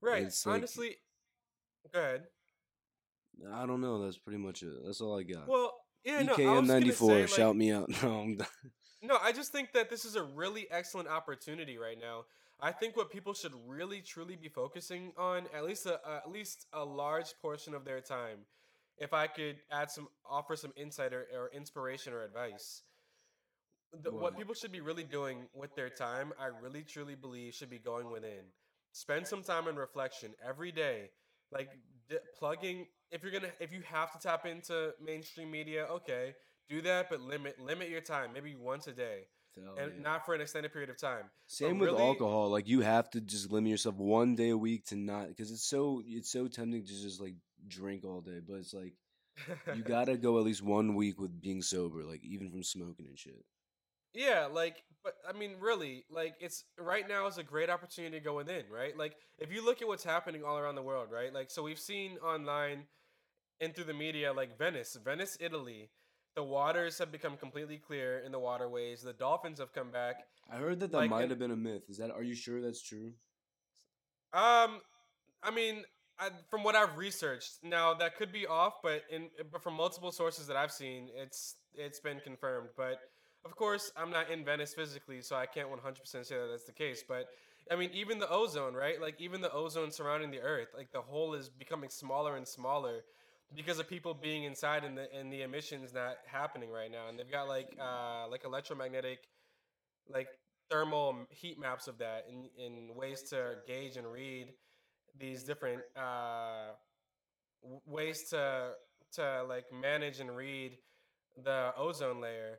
Right. 0.00 0.24
like- 0.24 0.32
Honestly, 0.46 0.96
go 1.92 2.00
ahead. 2.00 2.24
I 3.52 3.66
don't 3.66 3.80
know. 3.80 4.04
That's 4.04 4.18
pretty 4.18 4.38
much 4.38 4.62
it. 4.62 4.72
That's 4.84 5.00
all 5.00 5.18
I 5.18 5.22
got. 5.22 5.48
Well, 5.48 5.72
yeah, 6.04 6.22
no. 6.22 6.34
I 6.34 6.36
EKM 6.36 6.60
was 6.60 6.68
ninety 6.68 6.86
gonna 6.86 6.96
say, 6.96 7.20
like, 7.22 7.28
shout 7.28 7.56
me 7.56 7.72
out. 7.72 7.88
No, 8.02 8.20
I'm 8.20 8.36
done. 8.36 8.46
No, 9.02 9.18
I 9.20 9.32
just 9.32 9.50
think 9.50 9.72
that 9.72 9.90
this 9.90 10.04
is 10.04 10.14
a 10.14 10.22
really 10.22 10.68
excellent 10.70 11.08
opportunity 11.08 11.76
right 11.78 11.98
now. 12.00 12.24
I 12.60 12.70
think 12.70 12.96
what 12.96 13.10
people 13.10 13.34
should 13.34 13.52
really 13.66 14.00
truly 14.00 14.36
be 14.36 14.48
focusing 14.48 15.12
on, 15.18 15.46
at 15.52 15.64
least 15.64 15.86
a, 15.86 15.98
at 16.06 16.30
least 16.30 16.66
a 16.72 16.84
large 16.84 17.34
portion 17.40 17.74
of 17.74 17.84
their 17.84 18.00
time, 18.00 18.38
if 18.98 19.12
I 19.12 19.26
could 19.26 19.56
add 19.72 19.90
some 19.90 20.06
offer 20.28 20.54
some 20.54 20.72
insight 20.76 21.12
or, 21.12 21.26
or 21.34 21.50
inspiration 21.52 22.12
or 22.12 22.22
advice. 22.22 22.82
The, 24.02 24.10
what 24.10 24.38
people 24.38 24.54
should 24.54 24.72
be 24.72 24.80
really 24.80 25.04
doing 25.04 25.46
with 25.54 25.74
their 25.74 25.90
time, 25.90 26.32
I 26.40 26.46
really 26.62 26.82
truly 26.82 27.14
believe 27.14 27.54
should 27.54 27.70
be 27.70 27.78
going 27.78 28.10
within. 28.10 28.44
Spend 28.92 29.26
some 29.26 29.42
time 29.42 29.68
in 29.68 29.76
reflection 29.76 30.32
every 30.46 30.72
day, 30.72 31.10
like 31.50 31.68
d- 32.08 32.16
plugging. 32.38 32.86
If 33.10 33.22
you're 33.22 33.32
gonna, 33.32 33.52
if 33.60 33.72
you 33.72 33.82
have 33.82 34.12
to 34.12 34.18
tap 34.18 34.46
into 34.46 34.92
mainstream 35.04 35.50
media, 35.50 35.86
okay, 35.90 36.34
do 36.68 36.80
that, 36.82 37.10
but 37.10 37.20
limit 37.20 37.60
limit 37.60 37.90
your 37.90 38.00
time, 38.00 38.30
maybe 38.32 38.54
once 38.54 38.86
a 38.86 38.92
day, 38.92 39.26
Hell 39.54 39.74
and 39.78 39.92
yeah. 39.96 40.02
not 40.02 40.24
for 40.24 40.34
an 40.34 40.40
extended 40.40 40.72
period 40.72 40.88
of 40.90 40.98
time. 40.98 41.24
Same 41.46 41.78
but 41.78 41.80
with 41.80 41.88
really- 41.90 42.02
alcohol. 42.02 42.48
Like 42.50 42.68
you 42.68 42.80
have 42.80 43.10
to 43.10 43.20
just 43.20 43.50
limit 43.52 43.70
yourself 43.70 43.96
one 43.96 44.34
day 44.36 44.50
a 44.50 44.56
week 44.56 44.86
to 44.86 44.96
not 44.96 45.28
because 45.28 45.50
it's 45.50 45.68
so 45.68 46.02
it's 46.06 46.30
so 46.30 46.48
tempting 46.48 46.84
to 46.84 47.02
just 47.02 47.20
like 47.20 47.34
drink 47.68 48.04
all 48.04 48.20
day. 48.22 48.40
But 48.46 48.54
it's 48.56 48.72
like 48.74 48.94
you 49.74 49.82
gotta 49.84 50.16
go 50.16 50.38
at 50.38 50.44
least 50.44 50.62
one 50.62 50.94
week 50.94 51.20
with 51.20 51.40
being 51.40 51.60
sober, 51.62 52.04
like 52.04 52.22
even 52.24 52.50
from 52.50 52.62
smoking 52.62 53.06
and 53.06 53.18
shit. 53.18 53.44
Yeah, 54.14 54.48
like, 54.52 54.82
but 55.02 55.14
I 55.28 55.36
mean, 55.36 55.56
really, 55.60 56.04
like, 56.10 56.34
it's 56.40 56.64
right 56.78 57.08
now 57.08 57.26
is 57.26 57.38
a 57.38 57.42
great 57.42 57.70
opportunity 57.70 58.18
to 58.18 58.24
go 58.24 58.36
within, 58.36 58.64
right? 58.70 58.96
Like, 58.96 59.16
if 59.38 59.52
you 59.52 59.64
look 59.64 59.82
at 59.82 59.88
what's 59.88 60.04
happening 60.04 60.44
all 60.44 60.58
around 60.58 60.74
the 60.74 60.82
world, 60.82 61.08
right? 61.10 61.32
Like, 61.32 61.50
so 61.50 61.62
we've 61.62 61.78
seen 61.78 62.18
online 62.18 62.84
and 63.60 63.74
through 63.74 63.84
the 63.84 63.94
media, 63.94 64.32
like 64.32 64.58
Venice, 64.58 64.96
Venice, 65.04 65.38
Italy, 65.40 65.90
the 66.34 66.42
waters 66.42 66.98
have 66.98 67.12
become 67.12 67.36
completely 67.36 67.78
clear 67.78 68.20
in 68.20 68.32
the 68.32 68.38
waterways. 68.38 69.02
The 69.02 69.12
dolphins 69.12 69.58
have 69.60 69.72
come 69.72 69.90
back. 69.90 70.16
I 70.50 70.56
heard 70.56 70.80
that 70.80 70.90
that 70.92 70.98
Like, 70.98 71.10
might 71.10 71.30
have 71.30 71.38
been 71.38 71.50
a 71.50 71.56
myth. 71.56 71.82
Is 71.88 71.98
that? 71.98 72.10
Are 72.10 72.22
you 72.22 72.34
sure 72.34 72.60
that's 72.60 72.82
true? 72.82 73.12
Um, 74.32 74.80
I 75.42 75.50
mean, 75.54 75.84
I, 76.18 76.30
from 76.50 76.64
what 76.64 76.74
I've 76.74 76.96
researched, 76.96 77.58
now 77.62 77.94
that 77.94 78.16
could 78.16 78.32
be 78.32 78.46
off, 78.46 78.74
but 78.82 79.02
in 79.10 79.28
but 79.50 79.62
from 79.62 79.74
multiple 79.74 80.12
sources 80.12 80.46
that 80.46 80.56
I've 80.56 80.72
seen, 80.72 81.08
it's 81.14 81.56
it's 81.74 82.00
been 82.00 82.20
confirmed. 82.20 82.70
But 82.76 82.98
of 83.44 83.56
course, 83.56 83.92
I'm 83.96 84.10
not 84.10 84.30
in 84.30 84.44
Venice 84.44 84.74
physically, 84.74 85.20
so 85.20 85.36
I 85.36 85.46
can't 85.46 85.68
100% 85.68 86.06
say 86.06 86.36
that 86.36 86.48
that's 86.50 86.64
the 86.64 86.72
case. 86.72 87.02
But 87.06 87.28
I 87.70 87.76
mean, 87.76 87.90
even 87.92 88.18
the 88.18 88.28
ozone, 88.30 88.74
right? 88.74 89.00
Like 89.00 89.20
even 89.20 89.40
the 89.40 89.52
ozone 89.52 89.90
surrounding 89.90 90.30
the 90.30 90.40
Earth, 90.40 90.68
like 90.76 90.92
the 90.92 91.00
hole 91.00 91.34
is 91.34 91.48
becoming 91.48 91.90
smaller 91.90 92.36
and 92.36 92.46
smaller 92.46 93.04
because 93.54 93.78
of 93.78 93.88
people 93.88 94.14
being 94.14 94.44
inside 94.44 94.84
and 94.84 94.96
the 94.96 95.12
and 95.12 95.32
the 95.32 95.42
emissions 95.42 95.92
not 95.92 96.16
happening 96.26 96.70
right 96.70 96.90
now. 96.90 97.08
And 97.08 97.18
they've 97.18 97.30
got 97.30 97.48
like 97.48 97.76
uh 97.80 98.28
like 98.28 98.44
electromagnetic, 98.44 99.28
like 100.08 100.28
thermal 100.70 101.26
heat 101.30 101.58
maps 101.58 101.88
of 101.88 101.98
that 101.98 102.26
in 102.30 102.48
in 102.56 102.94
ways 102.94 103.22
to 103.30 103.56
gauge 103.66 103.96
and 103.96 104.06
read 104.06 104.52
these 105.18 105.42
different 105.42 105.82
uh 105.96 106.72
ways 107.86 108.24
to 108.30 108.72
to 109.12 109.44
like 109.48 109.64
manage 109.72 110.20
and 110.20 110.34
read 110.34 110.78
the 111.44 111.72
ozone 111.76 112.20
layer 112.20 112.58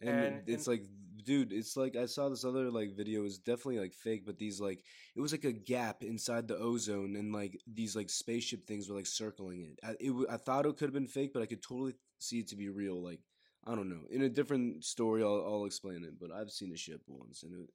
And, 0.00 0.10
And- 0.10 0.48
it's 0.48 0.66
and- 0.66 0.78
like, 0.78 0.86
dude, 1.24 1.52
it's 1.52 1.76
like 1.76 1.96
I 1.96 2.06
saw 2.06 2.28
this 2.28 2.44
other 2.44 2.70
like 2.70 2.96
video. 2.96 3.20
It 3.20 3.24
was 3.24 3.38
definitely 3.38 3.80
like 3.80 3.94
fake, 3.94 4.24
but 4.24 4.38
these 4.38 4.60
like 4.60 4.82
it 5.16 5.20
was 5.20 5.32
like 5.32 5.44
a 5.44 5.52
gap 5.52 6.02
inside 6.02 6.48
the 6.48 6.56
ozone, 6.56 7.16
and 7.16 7.32
like 7.32 7.60
these 7.66 7.94
like 7.96 8.08
spaceship 8.10 8.66
things 8.66 8.88
were 8.88 8.96
like 8.96 9.06
circling 9.06 9.62
it. 9.62 9.78
I, 9.84 9.94
it, 10.00 10.26
I 10.30 10.36
thought 10.36 10.66
it 10.66 10.76
could 10.76 10.86
have 10.88 10.94
been 10.94 11.06
fake, 11.06 11.32
but 11.34 11.42
I 11.42 11.46
could 11.46 11.62
totally 11.62 11.94
see 12.18 12.40
it 12.40 12.48
to 12.48 12.56
be 12.56 12.68
real. 12.68 13.02
Like 13.02 13.20
I 13.66 13.74
don't 13.74 13.90
know. 13.90 14.06
In 14.10 14.22
a 14.22 14.28
different 14.28 14.84
story, 14.84 15.22
I'll, 15.22 15.44
I'll 15.46 15.64
explain 15.66 16.04
it. 16.04 16.18
But 16.20 16.32
I've 16.32 16.50
seen 16.50 16.72
a 16.72 16.76
ship 16.76 17.02
once, 17.06 17.42
and 17.42 17.52
it 17.54 17.70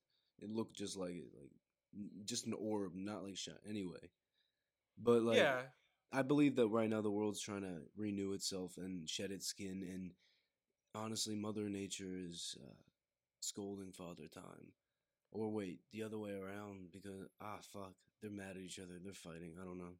it 0.46 0.50
looked 0.50 0.76
just 0.76 0.98
like 0.98 1.12
it, 1.16 1.30
like 1.40 1.52
just 2.26 2.48
an 2.48 2.54
orb, 2.54 2.94
not 2.96 3.24
like 3.24 3.38
shot. 3.38 3.60
Anyway, 3.70 4.10
but 4.98 5.22
like 5.22 5.38
yeah, 5.38 5.62
I 6.12 6.22
believe 6.24 6.56
that 6.56 6.68
right 6.70 6.90
now 6.90 7.02
the 7.02 7.12
world's 7.12 7.42
trying 7.42 7.62
to 7.62 7.82
renew 7.96 8.34
itself 8.34 8.78
and 8.78 9.08
shed 9.08 9.32
its 9.32 9.46
skin, 9.48 9.86
and 9.88 10.12
honestly, 10.96 11.36
Mother 11.36 11.70
Nature 11.70 12.16
is 12.30 12.58
uh, 12.64 12.74
scolding 13.40 13.92
Father 13.92 14.28
Time. 14.34 14.72
Or 15.32 15.50
wait, 15.50 15.80
the 15.92 16.04
other 16.04 16.20
way 16.20 16.32
around 16.32 16.92
because 16.92 17.28
ah 17.42 17.58
fuck, 17.62 17.94
they're 18.22 18.30
mad 18.30 18.52
at 18.56 18.62
each 18.62 18.80
other. 18.80 19.00
They're 19.04 19.14
fighting. 19.14 19.54
I 19.60 19.66
don't 19.66 19.80
know. 19.80 19.96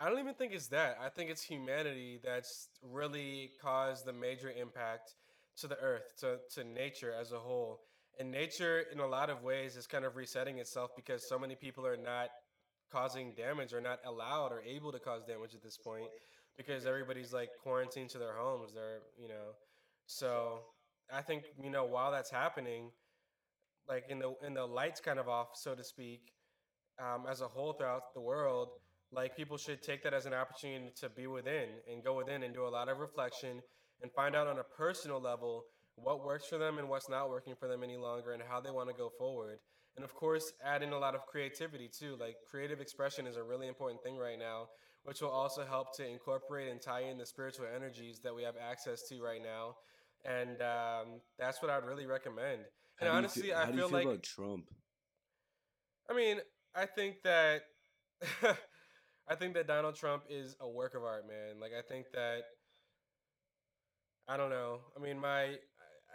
I 0.00 0.08
don't 0.08 0.18
even 0.18 0.34
think 0.34 0.52
it's 0.52 0.66
that. 0.68 0.98
I 1.00 1.08
think 1.10 1.30
it's 1.30 1.44
humanity 1.44 2.18
that's 2.24 2.68
really 2.82 3.52
caused 3.62 4.04
the 4.04 4.12
major 4.12 4.50
impact 4.50 5.14
to 5.58 5.68
the 5.68 5.78
earth, 5.78 6.14
to, 6.20 6.38
to 6.54 6.64
nature 6.64 7.12
as 7.12 7.30
a 7.30 7.38
whole. 7.38 7.82
And 8.18 8.32
nature, 8.32 8.84
in 8.92 8.98
a 8.98 9.06
lot 9.06 9.30
of 9.30 9.44
ways, 9.44 9.76
is 9.76 9.86
kind 9.86 10.04
of 10.04 10.16
resetting 10.16 10.58
itself 10.58 10.90
because 10.96 11.28
so 11.28 11.38
many 11.38 11.54
people 11.54 11.86
are 11.86 11.96
not 11.96 12.30
causing 12.90 13.32
damage 13.34 13.72
or 13.72 13.80
not 13.80 14.00
allowed 14.04 14.50
or 14.50 14.60
able 14.62 14.90
to 14.90 14.98
cause 14.98 15.22
damage 15.24 15.54
at 15.54 15.62
this 15.62 15.78
point 15.78 16.08
because 16.56 16.84
everybody's 16.84 17.32
like 17.32 17.50
quarantined 17.62 18.10
to 18.10 18.18
their 18.18 18.34
homes. 18.34 18.72
They're, 18.74 19.02
you 19.20 19.28
know, 19.28 19.54
so 20.06 20.60
I 21.12 21.22
think, 21.22 21.44
you 21.62 21.70
know, 21.70 21.84
while 21.84 22.10
that's 22.10 22.30
happening, 22.30 22.90
like 23.88 24.04
in 24.08 24.18
the 24.18 24.34
in 24.46 24.54
the 24.54 24.64
lights 24.64 25.00
kind 25.00 25.18
of 25.18 25.28
off, 25.28 25.48
so 25.54 25.74
to 25.74 25.84
speak, 25.84 26.32
um, 27.00 27.24
as 27.28 27.40
a 27.40 27.48
whole 27.48 27.72
throughout 27.72 28.14
the 28.14 28.20
world, 28.20 28.68
like 29.12 29.36
people 29.36 29.56
should 29.56 29.82
take 29.82 30.02
that 30.04 30.14
as 30.14 30.26
an 30.26 30.34
opportunity 30.34 30.92
to 31.00 31.08
be 31.08 31.26
within 31.26 31.68
and 31.90 32.02
go 32.02 32.16
within 32.16 32.42
and 32.42 32.54
do 32.54 32.66
a 32.66 32.68
lot 32.68 32.88
of 32.88 32.98
reflection 32.98 33.60
and 34.02 34.10
find 34.12 34.34
out 34.34 34.46
on 34.46 34.58
a 34.58 34.64
personal 34.64 35.20
level 35.20 35.64
what 35.96 36.24
works 36.24 36.46
for 36.46 36.58
them 36.58 36.78
and 36.78 36.88
what's 36.88 37.08
not 37.08 37.28
working 37.28 37.54
for 37.54 37.68
them 37.68 37.82
any 37.82 37.96
longer 37.96 38.32
and 38.32 38.42
how 38.48 38.60
they 38.60 38.70
want 38.70 38.88
to 38.88 38.94
go 38.94 39.10
forward. 39.18 39.58
And 39.96 40.04
of 40.04 40.14
course, 40.14 40.52
add 40.64 40.82
in 40.82 40.92
a 40.92 40.98
lot 40.98 41.14
of 41.14 41.26
creativity 41.26 41.88
too. 41.88 42.16
Like 42.18 42.36
creative 42.48 42.80
expression 42.80 43.26
is 43.26 43.36
a 43.36 43.42
really 43.42 43.68
important 43.68 44.02
thing 44.02 44.16
right 44.16 44.38
now, 44.38 44.68
which 45.04 45.20
will 45.20 45.30
also 45.30 45.64
help 45.64 45.94
to 45.96 46.06
incorporate 46.06 46.70
and 46.70 46.80
tie 46.80 47.02
in 47.02 47.18
the 47.18 47.26
spiritual 47.26 47.66
energies 47.74 48.20
that 48.20 48.34
we 48.34 48.42
have 48.42 48.54
access 48.56 49.02
to 49.08 49.22
right 49.22 49.42
now. 49.42 49.76
And 50.24 50.62
um, 50.62 51.20
that's 51.38 51.60
what 51.60 51.70
I'd 51.70 51.84
really 51.84 52.06
recommend. 52.06 52.62
And 53.00 53.00
How 53.00 53.06
do 53.06 53.10
you 53.10 53.18
honestly, 53.18 53.42
feel, 53.42 53.56
I 53.56 53.60
how 53.60 53.66
do 53.66 53.72
you 53.72 53.78
feel 53.78 53.88
feel 53.88 53.98
like 53.98 54.06
about 54.06 54.22
Trump? 54.22 54.64
I 56.08 56.14
mean, 56.14 56.38
I 56.74 56.86
think 56.86 57.22
that 57.24 57.62
I 59.28 59.34
think 59.34 59.54
that 59.54 59.66
Donald 59.66 59.94
Trump 59.94 60.24
is 60.28 60.56
a 60.60 60.68
work 60.68 60.94
of 60.94 61.02
art, 61.02 61.26
man. 61.26 61.60
Like 61.60 61.72
I 61.78 61.82
think 61.82 62.06
that 62.14 62.42
I 64.28 64.36
don't 64.36 64.50
know. 64.50 64.80
I 64.96 65.02
mean, 65.02 65.18
my 65.18 65.56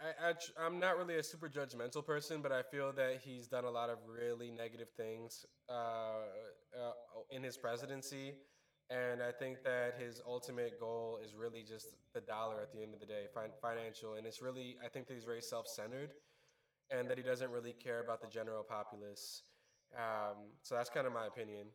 I, 0.00 0.30
I 0.30 0.64
I'm 0.64 0.78
not 0.78 0.96
really 0.96 1.16
a 1.16 1.22
super 1.22 1.48
judgmental 1.48 2.04
person, 2.04 2.40
but 2.42 2.52
I 2.52 2.62
feel 2.62 2.92
that 2.92 3.20
he's 3.22 3.48
done 3.48 3.64
a 3.64 3.70
lot 3.70 3.90
of 3.90 3.98
really 4.06 4.50
negative 4.50 4.88
things 4.96 5.44
uh, 5.68 5.72
uh, 5.72 6.92
in 7.30 7.42
his 7.42 7.56
presidency, 7.56 8.34
and 8.90 9.22
I 9.22 9.32
think 9.32 9.62
that 9.64 9.94
his 9.98 10.20
ultimate 10.26 10.78
goal 10.78 11.18
is 11.24 11.34
really 11.34 11.62
just 11.62 11.96
the 12.14 12.20
dollar 12.20 12.60
at 12.62 12.72
the 12.72 12.82
end 12.82 12.94
of 12.94 13.00
the 13.00 13.06
day, 13.06 13.26
fin- 13.34 13.52
financial, 13.60 14.14
and 14.14 14.26
it's 14.26 14.40
really 14.40 14.76
I 14.84 14.88
think 14.88 15.06
that 15.08 15.14
he's 15.14 15.24
very 15.24 15.42
self-centered, 15.42 16.10
and 16.90 17.08
that 17.10 17.18
he 17.18 17.24
doesn't 17.24 17.50
really 17.50 17.72
care 17.72 18.00
about 18.02 18.20
the 18.20 18.28
general 18.28 18.62
populace. 18.62 19.42
Um, 19.96 20.52
so 20.62 20.74
that's 20.74 20.90
kind 20.90 21.06
of 21.06 21.12
my 21.12 21.26
opinion. 21.26 21.68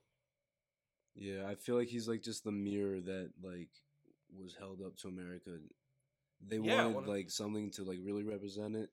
Yeah, 1.15 1.47
I 1.47 1.55
feel 1.55 1.75
like 1.75 1.89
he's 1.89 2.07
like 2.07 2.21
just 2.21 2.43
the 2.43 2.51
mirror 2.51 2.99
that 2.99 3.31
like 3.43 3.69
was 4.35 4.55
held 4.57 4.81
up 4.81 4.97
to 4.97 5.07
America. 5.07 5.51
They 6.47 6.59
Yeah, 6.59 6.87
wanted 6.87 7.07
like 7.07 7.29
something 7.31 7.71
to 7.71 7.83
like 7.83 7.99
really 8.03 8.23
represent 8.23 8.75
it. 8.75 8.89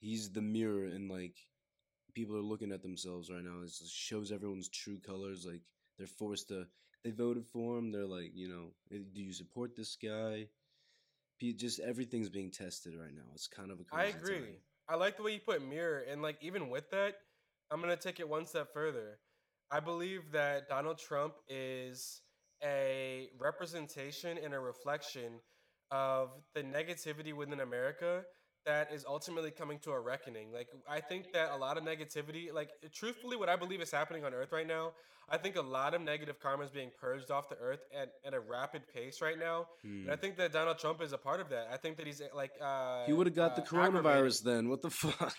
He's 0.00 0.30
the 0.30 0.42
mirror, 0.42 0.84
and 0.84 1.10
like 1.10 1.36
people 2.14 2.36
are 2.36 2.42
looking 2.42 2.72
at 2.72 2.82
themselves 2.82 3.30
right 3.30 3.44
now. 3.44 3.62
It 3.64 3.72
shows 3.88 4.32
everyone's 4.32 4.68
true 4.68 4.98
colors. 4.98 5.44
Like 5.46 5.62
they're 5.98 6.06
forced 6.06 6.48
to. 6.48 6.66
They 7.04 7.10
voted 7.10 7.46
for 7.46 7.78
him. 7.78 7.90
They're 7.92 8.06
like, 8.06 8.32
you 8.34 8.48
know, 8.48 8.74
"Eh, 8.92 9.02
do 9.12 9.22
you 9.22 9.32
support 9.32 9.74
this 9.76 9.96
guy? 9.96 10.48
Just 11.40 11.80
everything's 11.80 12.28
being 12.28 12.50
tested 12.52 12.94
right 12.96 13.12
now. 13.12 13.22
It's 13.34 13.48
kind 13.48 13.70
of 13.72 13.80
a. 13.80 13.84
I 13.92 14.04
agree. 14.04 14.36
time. 14.38 14.56
I 14.88 14.96
like 14.96 15.16
the 15.16 15.22
way 15.22 15.32
you 15.34 15.40
put 15.40 15.62
mirror, 15.66 16.00
and 16.08 16.22
like 16.22 16.36
even 16.40 16.70
with 16.70 16.90
that, 16.90 17.14
I'm 17.70 17.80
gonna 17.80 17.96
take 17.96 18.20
it 18.20 18.28
one 18.28 18.46
step 18.46 18.72
further. 18.72 19.18
I 19.70 19.80
believe 19.80 20.32
that 20.32 20.68
Donald 20.68 20.98
Trump 20.98 21.34
is 21.48 22.20
a 22.62 23.28
representation 23.38 24.38
and 24.38 24.54
a 24.54 24.60
reflection 24.60 25.40
of 25.92 26.30
the 26.54 26.62
negativity 26.62 27.32
within 27.32 27.60
America 27.60 28.22
that 28.64 28.92
is 28.92 29.04
ultimately 29.06 29.50
coming 29.50 29.78
to 29.80 29.90
a 29.90 30.00
reckoning. 30.00 30.52
Like 30.52 30.68
I 30.88 31.00
think 31.00 31.32
that 31.32 31.50
a 31.52 31.56
lot 31.56 31.76
of 31.76 31.84
negativity, 31.84 32.52
like 32.52 32.70
truthfully, 32.92 33.36
what 33.36 33.48
I 33.48 33.56
believe 33.56 33.80
is 33.80 33.90
happening 33.90 34.24
on 34.24 34.34
Earth 34.34 34.52
right 34.52 34.66
now, 34.66 34.92
I 35.28 35.36
think 35.36 35.56
a 35.56 35.62
lot 35.62 35.94
of 35.94 36.00
negative 36.00 36.38
karma 36.40 36.64
is 36.64 36.70
being 36.70 36.90
purged 37.00 37.30
off 37.30 37.48
the 37.48 37.56
Earth 37.56 37.80
at, 37.96 38.12
at 38.24 38.34
a 38.34 38.40
rapid 38.40 38.82
pace 38.92 39.20
right 39.20 39.38
now. 39.38 39.66
Hmm. 39.82 40.02
And 40.02 40.10
I 40.10 40.16
think 40.16 40.36
that 40.36 40.52
Donald 40.52 40.78
Trump 40.78 41.02
is 41.02 41.12
a 41.12 41.18
part 41.18 41.40
of 41.40 41.48
that. 41.50 41.68
I 41.72 41.76
think 41.76 41.96
that 41.98 42.06
he's 42.06 42.22
like 42.34 42.52
uh, 42.62 43.04
He 43.04 43.12
would 43.12 43.26
have 43.26 43.36
got 43.36 43.56
the 43.56 43.62
uh, 43.62 43.66
coronavirus 43.66 44.42
then. 44.42 44.68
What 44.68 44.82
the 44.82 44.90
fuck? 44.90 45.34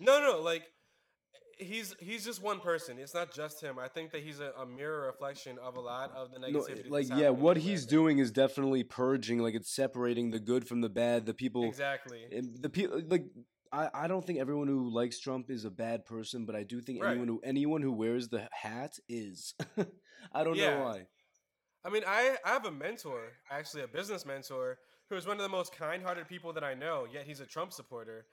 No, 0.00 0.20
no, 0.20 0.40
like 0.40 0.64
he's 1.58 1.94
he's 2.00 2.24
just 2.24 2.42
one 2.42 2.60
person. 2.60 2.98
It's 2.98 3.14
not 3.14 3.32
just 3.32 3.60
him. 3.62 3.78
I 3.78 3.88
think 3.88 4.12
that 4.12 4.22
he's 4.22 4.40
a, 4.40 4.52
a 4.60 4.66
mirror 4.66 5.06
reflection 5.06 5.58
of 5.58 5.76
a 5.76 5.80
lot 5.80 6.12
of 6.14 6.32
the 6.32 6.38
No, 6.38 6.60
negativity. 6.60 6.76
that's 6.76 6.88
like 6.90 7.06
yeah, 7.18 7.30
what 7.30 7.56
he's 7.56 7.86
doing 7.86 8.18
is 8.18 8.30
definitely 8.30 8.84
purging. 8.84 9.38
Like 9.38 9.54
it's 9.54 9.74
separating 9.74 10.30
the 10.30 10.40
good 10.40 10.66
from 10.66 10.80
the 10.80 10.88
bad. 10.88 11.26
The 11.26 11.34
people, 11.34 11.64
exactly. 11.64 12.24
the 12.60 12.70
people, 12.70 13.02
like 13.08 13.24
I, 13.72 13.88
I 13.92 14.08
don't 14.08 14.24
think 14.24 14.38
everyone 14.38 14.68
who 14.68 14.88
likes 14.90 15.18
Trump 15.20 15.50
is 15.50 15.64
a 15.64 15.70
bad 15.70 16.06
person, 16.06 16.46
but 16.46 16.54
I 16.56 16.62
do 16.62 16.80
think 16.80 17.02
Right. 17.02 17.10
anyone 17.10 17.28
who 17.28 17.40
anyone 17.44 17.82
who 17.82 17.92
wears 17.92 18.28
the 18.28 18.48
hat 18.52 18.92
is. 19.08 19.54
I 20.32 20.44
don't 20.44 20.56
Yeah. 20.56 20.78
know 20.78 20.84
why. 20.84 21.06
I 21.84 21.90
mean, 21.90 22.02
I, 22.06 22.36
I 22.44 22.50
have 22.50 22.66
a 22.66 22.70
mentor, 22.72 23.32
actually 23.50 23.82
a 23.82 23.88
business 23.88 24.26
mentor, 24.26 24.78
who 25.08 25.16
is 25.16 25.26
one 25.26 25.36
of 25.36 25.42
the 25.42 25.48
most 25.48 25.74
kind-hearted 25.74 26.28
people 26.28 26.52
that 26.54 26.64
I 26.64 26.74
know. 26.74 27.06
Yet 27.10 27.24
he's 27.24 27.40
a 27.40 27.46
Trump 27.46 27.72
supporter, 27.72 28.26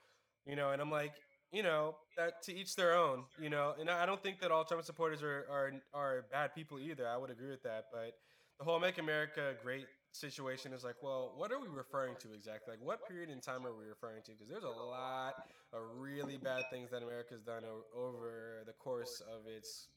you 0.45 0.55
know. 0.55 0.71
And 0.71 0.81
I'm 0.81 0.91
like, 0.91 1.13
you 1.55 1.63
know, 1.63 1.95
that 2.17 2.43
to 2.43 2.53
each 2.53 2.75
their 2.75 2.95
own, 2.97 3.23
you 3.41 3.49
know. 3.49 3.73
And 3.79 3.89
I 3.89 4.05
don't 4.05 4.21
think 4.21 4.41
that 4.41 4.51
all 4.51 4.65
Trump 4.65 4.83
supporters 4.83 5.23
are 5.23 5.45
are 5.49 5.71
are 5.93 6.25
bad 6.29 6.53
people 6.53 6.77
either. 6.79 7.07
I 7.07 7.15
would 7.15 7.31
agree 7.31 7.49
with 7.49 7.63
that. 7.63 7.85
But 7.93 8.11
the 8.59 8.65
whole 8.65 8.77
"Make 8.77 8.97
America 8.97 9.53
Great" 9.63 9.87
situation 10.11 10.73
is 10.73 10.83
like, 10.83 10.95
well, 11.01 11.33
what 11.37 11.53
are 11.53 11.59
we 11.59 11.67
referring 11.67 12.15
to 12.19 12.33
exactly? 12.33 12.73
Like, 12.73 12.85
what 12.85 13.07
period 13.07 13.29
in 13.29 13.39
time 13.39 13.65
are 13.65 13.73
we 13.73 13.85
referring 13.85 14.21
to? 14.23 14.31
Because 14.31 14.49
there's 14.49 14.63
a 14.63 14.67
lot 14.67 15.35
of 15.71 15.79
really 15.97 16.37
bad 16.37 16.63
things 16.69 16.91
that 16.91 17.03
America's 17.03 17.41
done 17.41 17.63
o- 17.65 17.85
over 17.97 18.63
the 18.65 18.73
course 18.73 19.21
of 19.21 19.47
its 19.47 19.87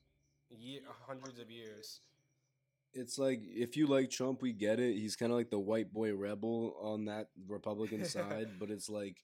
year, 0.51 0.81
hundreds 1.07 1.41
of 1.41 1.51
years. 1.51 2.01
It's 2.95 3.19
like 3.19 3.41
if 3.45 3.77
you 3.77 3.89
like 3.89 4.11
Trump, 4.11 4.43
we 4.43 4.53
get 4.53 4.79
it. 4.79 4.95
He's 4.95 5.17
kind 5.17 5.33
of 5.33 5.39
like 5.39 5.51
the 5.51 5.59
white 5.59 5.93
boy 5.93 6.15
rebel 6.15 6.77
on 6.81 7.07
that 7.07 7.29
Republican 7.49 8.05
side, 8.17 8.49
but 8.61 8.71
it's 8.71 8.89
like 8.89 9.17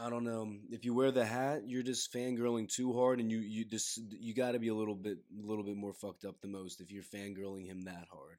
I 0.00 0.08
don't 0.08 0.24
know. 0.24 0.50
If 0.70 0.84
you 0.84 0.94
wear 0.94 1.10
the 1.10 1.24
hat, 1.24 1.62
you're 1.66 1.82
just 1.82 2.12
fangirling 2.12 2.68
too 2.68 2.92
hard, 2.94 3.20
and 3.20 3.30
you 3.30 3.38
you 3.38 3.64
just 3.64 4.00
you 4.10 4.34
got 4.34 4.52
to 4.52 4.58
be 4.58 4.68
a 4.68 4.74
little 4.74 4.94
bit 4.94 5.18
a 5.42 5.46
little 5.46 5.64
bit 5.64 5.76
more 5.76 5.92
fucked 5.92 6.24
up 6.24 6.40
the 6.40 6.48
most 6.48 6.80
if 6.80 6.90
you're 6.90 7.02
fangirling 7.02 7.66
him 7.66 7.82
that 7.82 8.06
hard. 8.10 8.38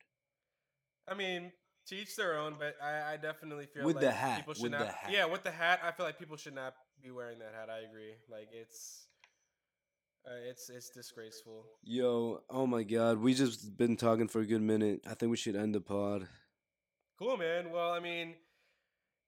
I 1.08 1.13
mean, 1.13 1.52
to 1.88 1.95
each 1.95 2.15
their 2.15 2.38
own, 2.38 2.56
but 2.58 2.76
I, 2.82 3.13
I 3.13 3.17
definitely 3.17 3.67
feel 3.67 3.86
With 3.86 3.97
like 3.97 4.06
the 4.06 4.12
hat, 4.12 4.38
people 4.38 4.54
should 4.54 4.63
with 4.63 4.71
not. 4.71 4.80
the 4.82 4.88
hat. 4.88 5.12
Yeah, 5.12 5.26
with 5.26 5.43
the 5.43 5.52
hat, 5.52 5.82
I 5.84 5.91
feel 5.91 6.06
like 6.06 6.17
people 6.17 6.38
should 6.38 6.56
not 6.56 6.74
be 7.04 7.12
wearing 7.12 7.39
that 7.39 7.54
hat. 7.54 7.69
I 7.69 7.88
agree. 7.88 8.13
Like 8.30 8.50
it's, 8.54 9.08
uh, 10.26 10.50
it's 10.50 10.69
it's 10.69 10.89
disgraceful. 10.89 11.65
Yo, 11.84 12.41
oh 12.50 12.65
my 12.65 12.84
god, 12.84 13.19
we 13.19 13.34
just 13.34 13.78
been 13.78 13.97
talking 13.97 14.28
for 14.28 14.41
a 14.41 14.45
good 14.45 14.62
minute. 14.62 15.02
I 15.08 15.13
think 15.13 15.30
we 15.30 15.38
should 15.38 15.56
end 15.56 15.76
the 15.76 15.82
pod. 15.82 16.28
Cool, 17.19 17.38
man. 17.38 17.71
Well, 17.71 17.91
I 17.91 18.00
mean, 18.00 18.36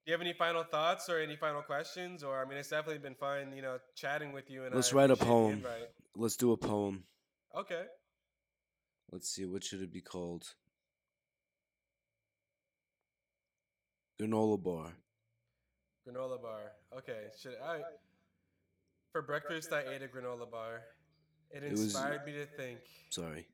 do 0.04 0.10
you 0.10 0.12
have 0.12 0.20
any 0.20 0.34
final 0.34 0.64
thoughts 0.64 1.08
or 1.08 1.18
any 1.18 1.36
final 1.36 1.62
questions? 1.62 2.22
Or 2.22 2.44
I 2.44 2.46
mean, 2.46 2.58
it's 2.58 2.68
definitely 2.68 2.98
been 2.98 3.14
fun, 3.14 3.52
you 3.56 3.62
know, 3.62 3.78
chatting 3.94 4.32
with 4.32 4.50
you. 4.50 4.64
And 4.64 4.74
Let's 4.74 4.92
I 4.92 4.96
write 4.96 5.10
a 5.10 5.16
poem. 5.16 5.64
Let's 6.14 6.36
do 6.36 6.52
a 6.52 6.56
poem. 6.56 7.04
Okay. 7.56 7.84
Let's 9.10 9.30
see, 9.30 9.46
what 9.46 9.64
should 9.64 9.80
it 9.80 9.92
be 9.92 10.02
called? 10.02 10.54
Granola 14.20 14.62
bar. 14.62 14.92
Granola 16.06 16.40
bar. 16.40 16.72
Okay. 16.98 17.28
Should 17.40 17.54
I? 17.64 17.80
For 19.12 19.22
breakfast, 19.22 19.72
I 19.72 19.84
ate 19.94 20.02
a 20.02 20.08
granola 20.08 20.50
bar. 20.50 20.82
It 21.50 21.62
was- 21.70 21.82
inspired 21.82 22.26
me 22.26 22.32
to 22.32 22.46
think. 22.46 22.80
Sorry. 23.10 23.46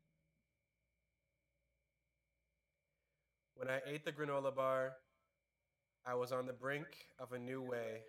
When 3.55 3.69
I 3.69 3.83
ate 3.87 4.05
the 4.05 4.13
granola 4.13 4.55
bar, 4.55 4.97
I 6.07 6.15
was 6.15 6.33
on 6.33 6.47
the 6.47 6.53
brink 6.53 6.87
of 7.19 7.33
a 7.33 7.39
new 7.39 7.61
way, 7.63 8.03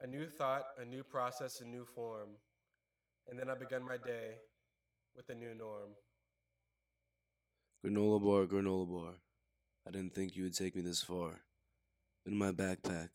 a 0.00 0.06
new 0.06 0.26
thought, 0.26 0.64
a 0.78 0.84
new 0.84 1.02
process, 1.04 1.60
a 1.60 1.64
new 1.64 1.84
form. 1.84 2.28
And 3.28 3.38
then 3.38 3.48
I 3.48 3.54
began 3.54 3.84
my 3.84 3.96
day 3.96 4.34
with 5.16 5.28
a 5.30 5.34
new 5.34 5.54
norm. 5.54 5.90
Granola 7.84 8.22
bar, 8.22 8.46
granola 8.46 8.88
bar. 8.90 9.12
I 9.86 9.90
didn't 9.90 10.14
think 10.14 10.36
you 10.36 10.44
would 10.44 10.56
take 10.56 10.74
me 10.74 10.82
this 10.82 11.02
far. 11.02 11.40
In 12.26 12.36
my 12.36 12.50
backpack, 12.50 13.10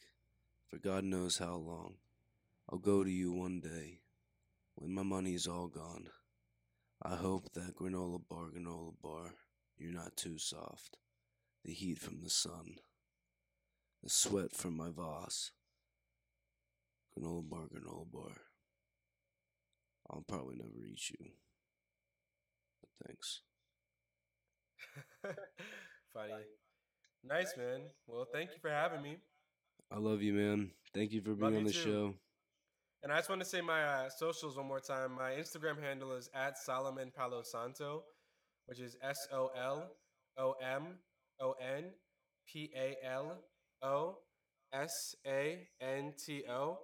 for 0.70 0.78
God 0.78 1.04
knows 1.04 1.38
how 1.38 1.56
long. 1.56 1.96
I'll 2.70 2.80
go 2.80 3.04
to 3.04 3.12
you 3.12 3.34
one 3.34 3.60
day, 3.60 4.00
when 4.76 4.94
my 4.94 5.04
money's 5.04 5.48
all 5.48 5.68
gone. 5.68 6.08
I 7.04 7.16
hope 7.16 7.52
that 7.54 7.76
granola 7.76 8.22
bar, 8.30 8.50
granola 8.56 8.94
bar, 9.02 9.34
you're 9.78 9.92
not 9.92 10.16
too 10.16 10.38
soft. 10.38 10.98
The 11.66 11.74
heat 11.74 12.00
from 12.00 12.22
the 12.22 12.30
sun, 12.30 12.76
the 14.04 14.10
sweat 14.10 14.54
from 14.54 14.76
my 14.78 14.90
Voss. 14.90 15.52
Granola 17.18 17.48
bar, 17.50 17.68
granola 17.74 18.12
bar. 18.12 18.32
I'll 20.10 20.24
probably 20.28 20.56
never 20.56 20.86
eat 20.86 21.10
you. 21.10 21.28
But 22.82 23.08
thanks. 23.08 23.42
Funny. 26.14 26.44
Nice, 27.24 27.56
man. 27.58 27.82
Well, 28.08 28.28
thank 28.34 28.50
you 28.52 28.58
for 28.62 28.70
having 28.70 29.02
me. 29.02 29.18
I 29.92 29.98
love 29.98 30.22
you, 30.22 30.34
man. 30.34 30.72
Thank 30.94 31.12
you 31.12 31.22
for 31.22 31.34
being 31.34 31.42
Love 31.42 31.54
you 31.54 31.60
on 31.60 31.64
the 31.66 31.74
too. 31.74 31.80
show. 31.80 32.14
And 33.04 33.12
I 33.12 33.18
just 33.18 33.30
want 33.30 33.42
to 33.42 33.48
say 33.48 33.62
my 33.62 33.84
uh, 33.84 34.10
socials 34.10 34.58
one 34.58 34.68
more 34.68 34.80
time. 34.80 35.16
My 35.16 35.32
Instagram 35.32 35.82
handle 35.82 36.14
is 36.14 36.30
at 36.34 36.58
Solomon 36.58 37.12
Palo 37.16 37.42
Santo, 37.44 38.04
which 38.68 38.80
is 38.80 38.96
S 39.02 39.28
O 39.34 39.50
L 39.58 39.92
O 40.38 40.54
M 40.62 40.98
O 41.40 41.54
N 41.54 41.86
P 42.48 42.72
A 42.76 42.96
L 43.06 43.38
O 43.84 44.18
S 44.74 45.16
A 45.26 45.68
N 45.82 46.14
T 46.18 46.44
O. 46.50 46.80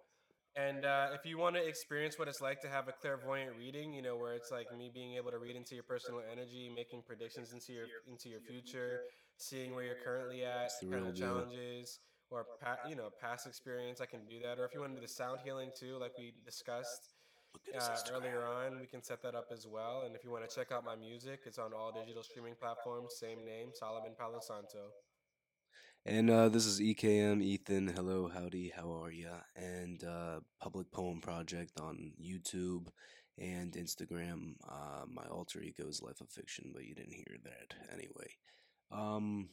And 0.55 0.85
uh, 0.85 1.09
if 1.13 1.23
you 1.25 1.37
want 1.37 1.55
to 1.55 1.63
experience 1.63 2.17
what 2.17 2.27
it's 2.27 2.41
like 2.41 2.61
to 2.61 2.67
have 2.67 2.87
a 2.87 2.91
clairvoyant 2.91 3.51
reading, 3.59 3.93
you 3.93 4.01
know, 4.01 4.15
where 4.15 4.33
it's 4.33 4.49
like 4.51 4.75
me 4.75 4.89
being 4.91 5.13
able 5.15 5.29
to 5.29 5.37
read 5.37 5.55
into 5.55 5.75
your 5.75 5.83
personal 5.83 6.21
energy, 6.31 6.71
making 6.75 7.03
predictions 7.05 7.53
into 7.53 7.73
your 7.73 7.85
into 8.09 8.27
your 8.29 8.39
future, 8.39 9.01
seeing 9.37 9.75
where 9.75 9.83
you're 9.83 10.01
currently 10.03 10.43
at, 10.43 10.65
It's 10.65 10.79
the 10.79 10.87
kind 10.87 11.07
of 11.07 11.13
challenges, 11.15 11.99
or 12.31 12.45
pa- 12.59 12.79
you 12.89 12.95
know 12.95 13.09
past 13.21 13.45
experience, 13.45 14.01
I 14.01 14.07
can 14.07 14.25
do 14.25 14.39
that. 14.43 14.57
Or 14.59 14.65
if 14.65 14.73
you 14.73 14.81
want 14.81 14.93
to 14.93 14.99
do 14.99 15.05
the 15.05 15.11
sound 15.13 15.39
healing 15.43 15.69
too, 15.77 15.97
like 15.99 16.13
we 16.17 16.33
discussed 16.43 17.13
uh, 17.77 17.97
earlier 18.13 18.43
on, 18.45 18.79
we 18.79 18.87
can 18.87 19.03
set 19.03 19.21
that 19.21 19.35
up 19.35 19.47
as 19.51 19.67
well. 19.67 20.03
And 20.05 20.15
if 20.15 20.23
you 20.23 20.31
want 20.31 20.47
to 20.49 20.53
check 20.55 20.71
out 20.71 20.83
my 20.83 20.95
music, 20.95 21.41
it's 21.45 21.59
on 21.59 21.71
all 21.73 21.91
digital 21.91 22.23
streaming 22.23 22.55
platforms. 22.59 23.13
Same 23.19 23.45
name, 23.45 23.69
Solomon 23.73 24.13
Palo 24.17 24.39
Santo. 24.41 24.89
And 26.05 26.29
uh, 26.29 26.47
this 26.49 26.65
is 26.65 26.79
EKM 26.79 27.41
Ethan. 27.43 27.87
Hello, 27.89 28.29
howdy, 28.33 28.71
how 28.75 28.91
are 29.03 29.11
ya? 29.11 29.39
And 29.55 30.03
uh, 30.03 30.39
Public 30.61 30.89
Poem 30.91 31.19
Project 31.19 31.79
on 31.81 32.11
YouTube 32.21 32.87
and 33.37 33.73
Instagram. 33.73 34.53
Uh, 34.67 35.05
my 35.11 35.25
alter 35.29 35.61
ego 35.61 35.85
is 35.87 36.01
Life 36.01 36.21
of 36.21 36.29
Fiction, 36.29 36.71
but 36.73 36.85
you 36.85 36.95
didn't 36.95 37.13
hear 37.13 37.37
that 37.43 37.73
anyway. 37.93 38.29
Um, 38.91 39.49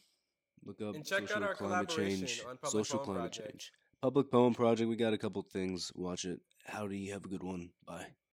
look 0.64 0.80
up 0.80 0.94
And 0.94 1.04
check 1.04 1.22
out 1.22 1.28
social 1.28 1.44
our 1.44 1.54
climate 1.54 1.88
collaboration 1.88 2.26
change. 2.26 2.42
on 2.48 2.56
Public 2.58 2.70
social 2.86 2.98
Poem 3.00 3.04
climate 3.16 3.32
Project. 3.32 3.50
change. 3.50 3.72
Public 4.00 4.30
Poem 4.30 4.54
Project. 4.54 4.88
We 4.88 4.96
got 4.96 5.12
a 5.12 5.18
couple 5.18 5.42
things. 5.42 5.90
Watch 5.96 6.24
it. 6.24 6.40
Howdy. 6.66 7.08
Have 7.08 7.24
a 7.24 7.28
good 7.28 7.42
one. 7.42 7.70
Bye. 7.84 8.06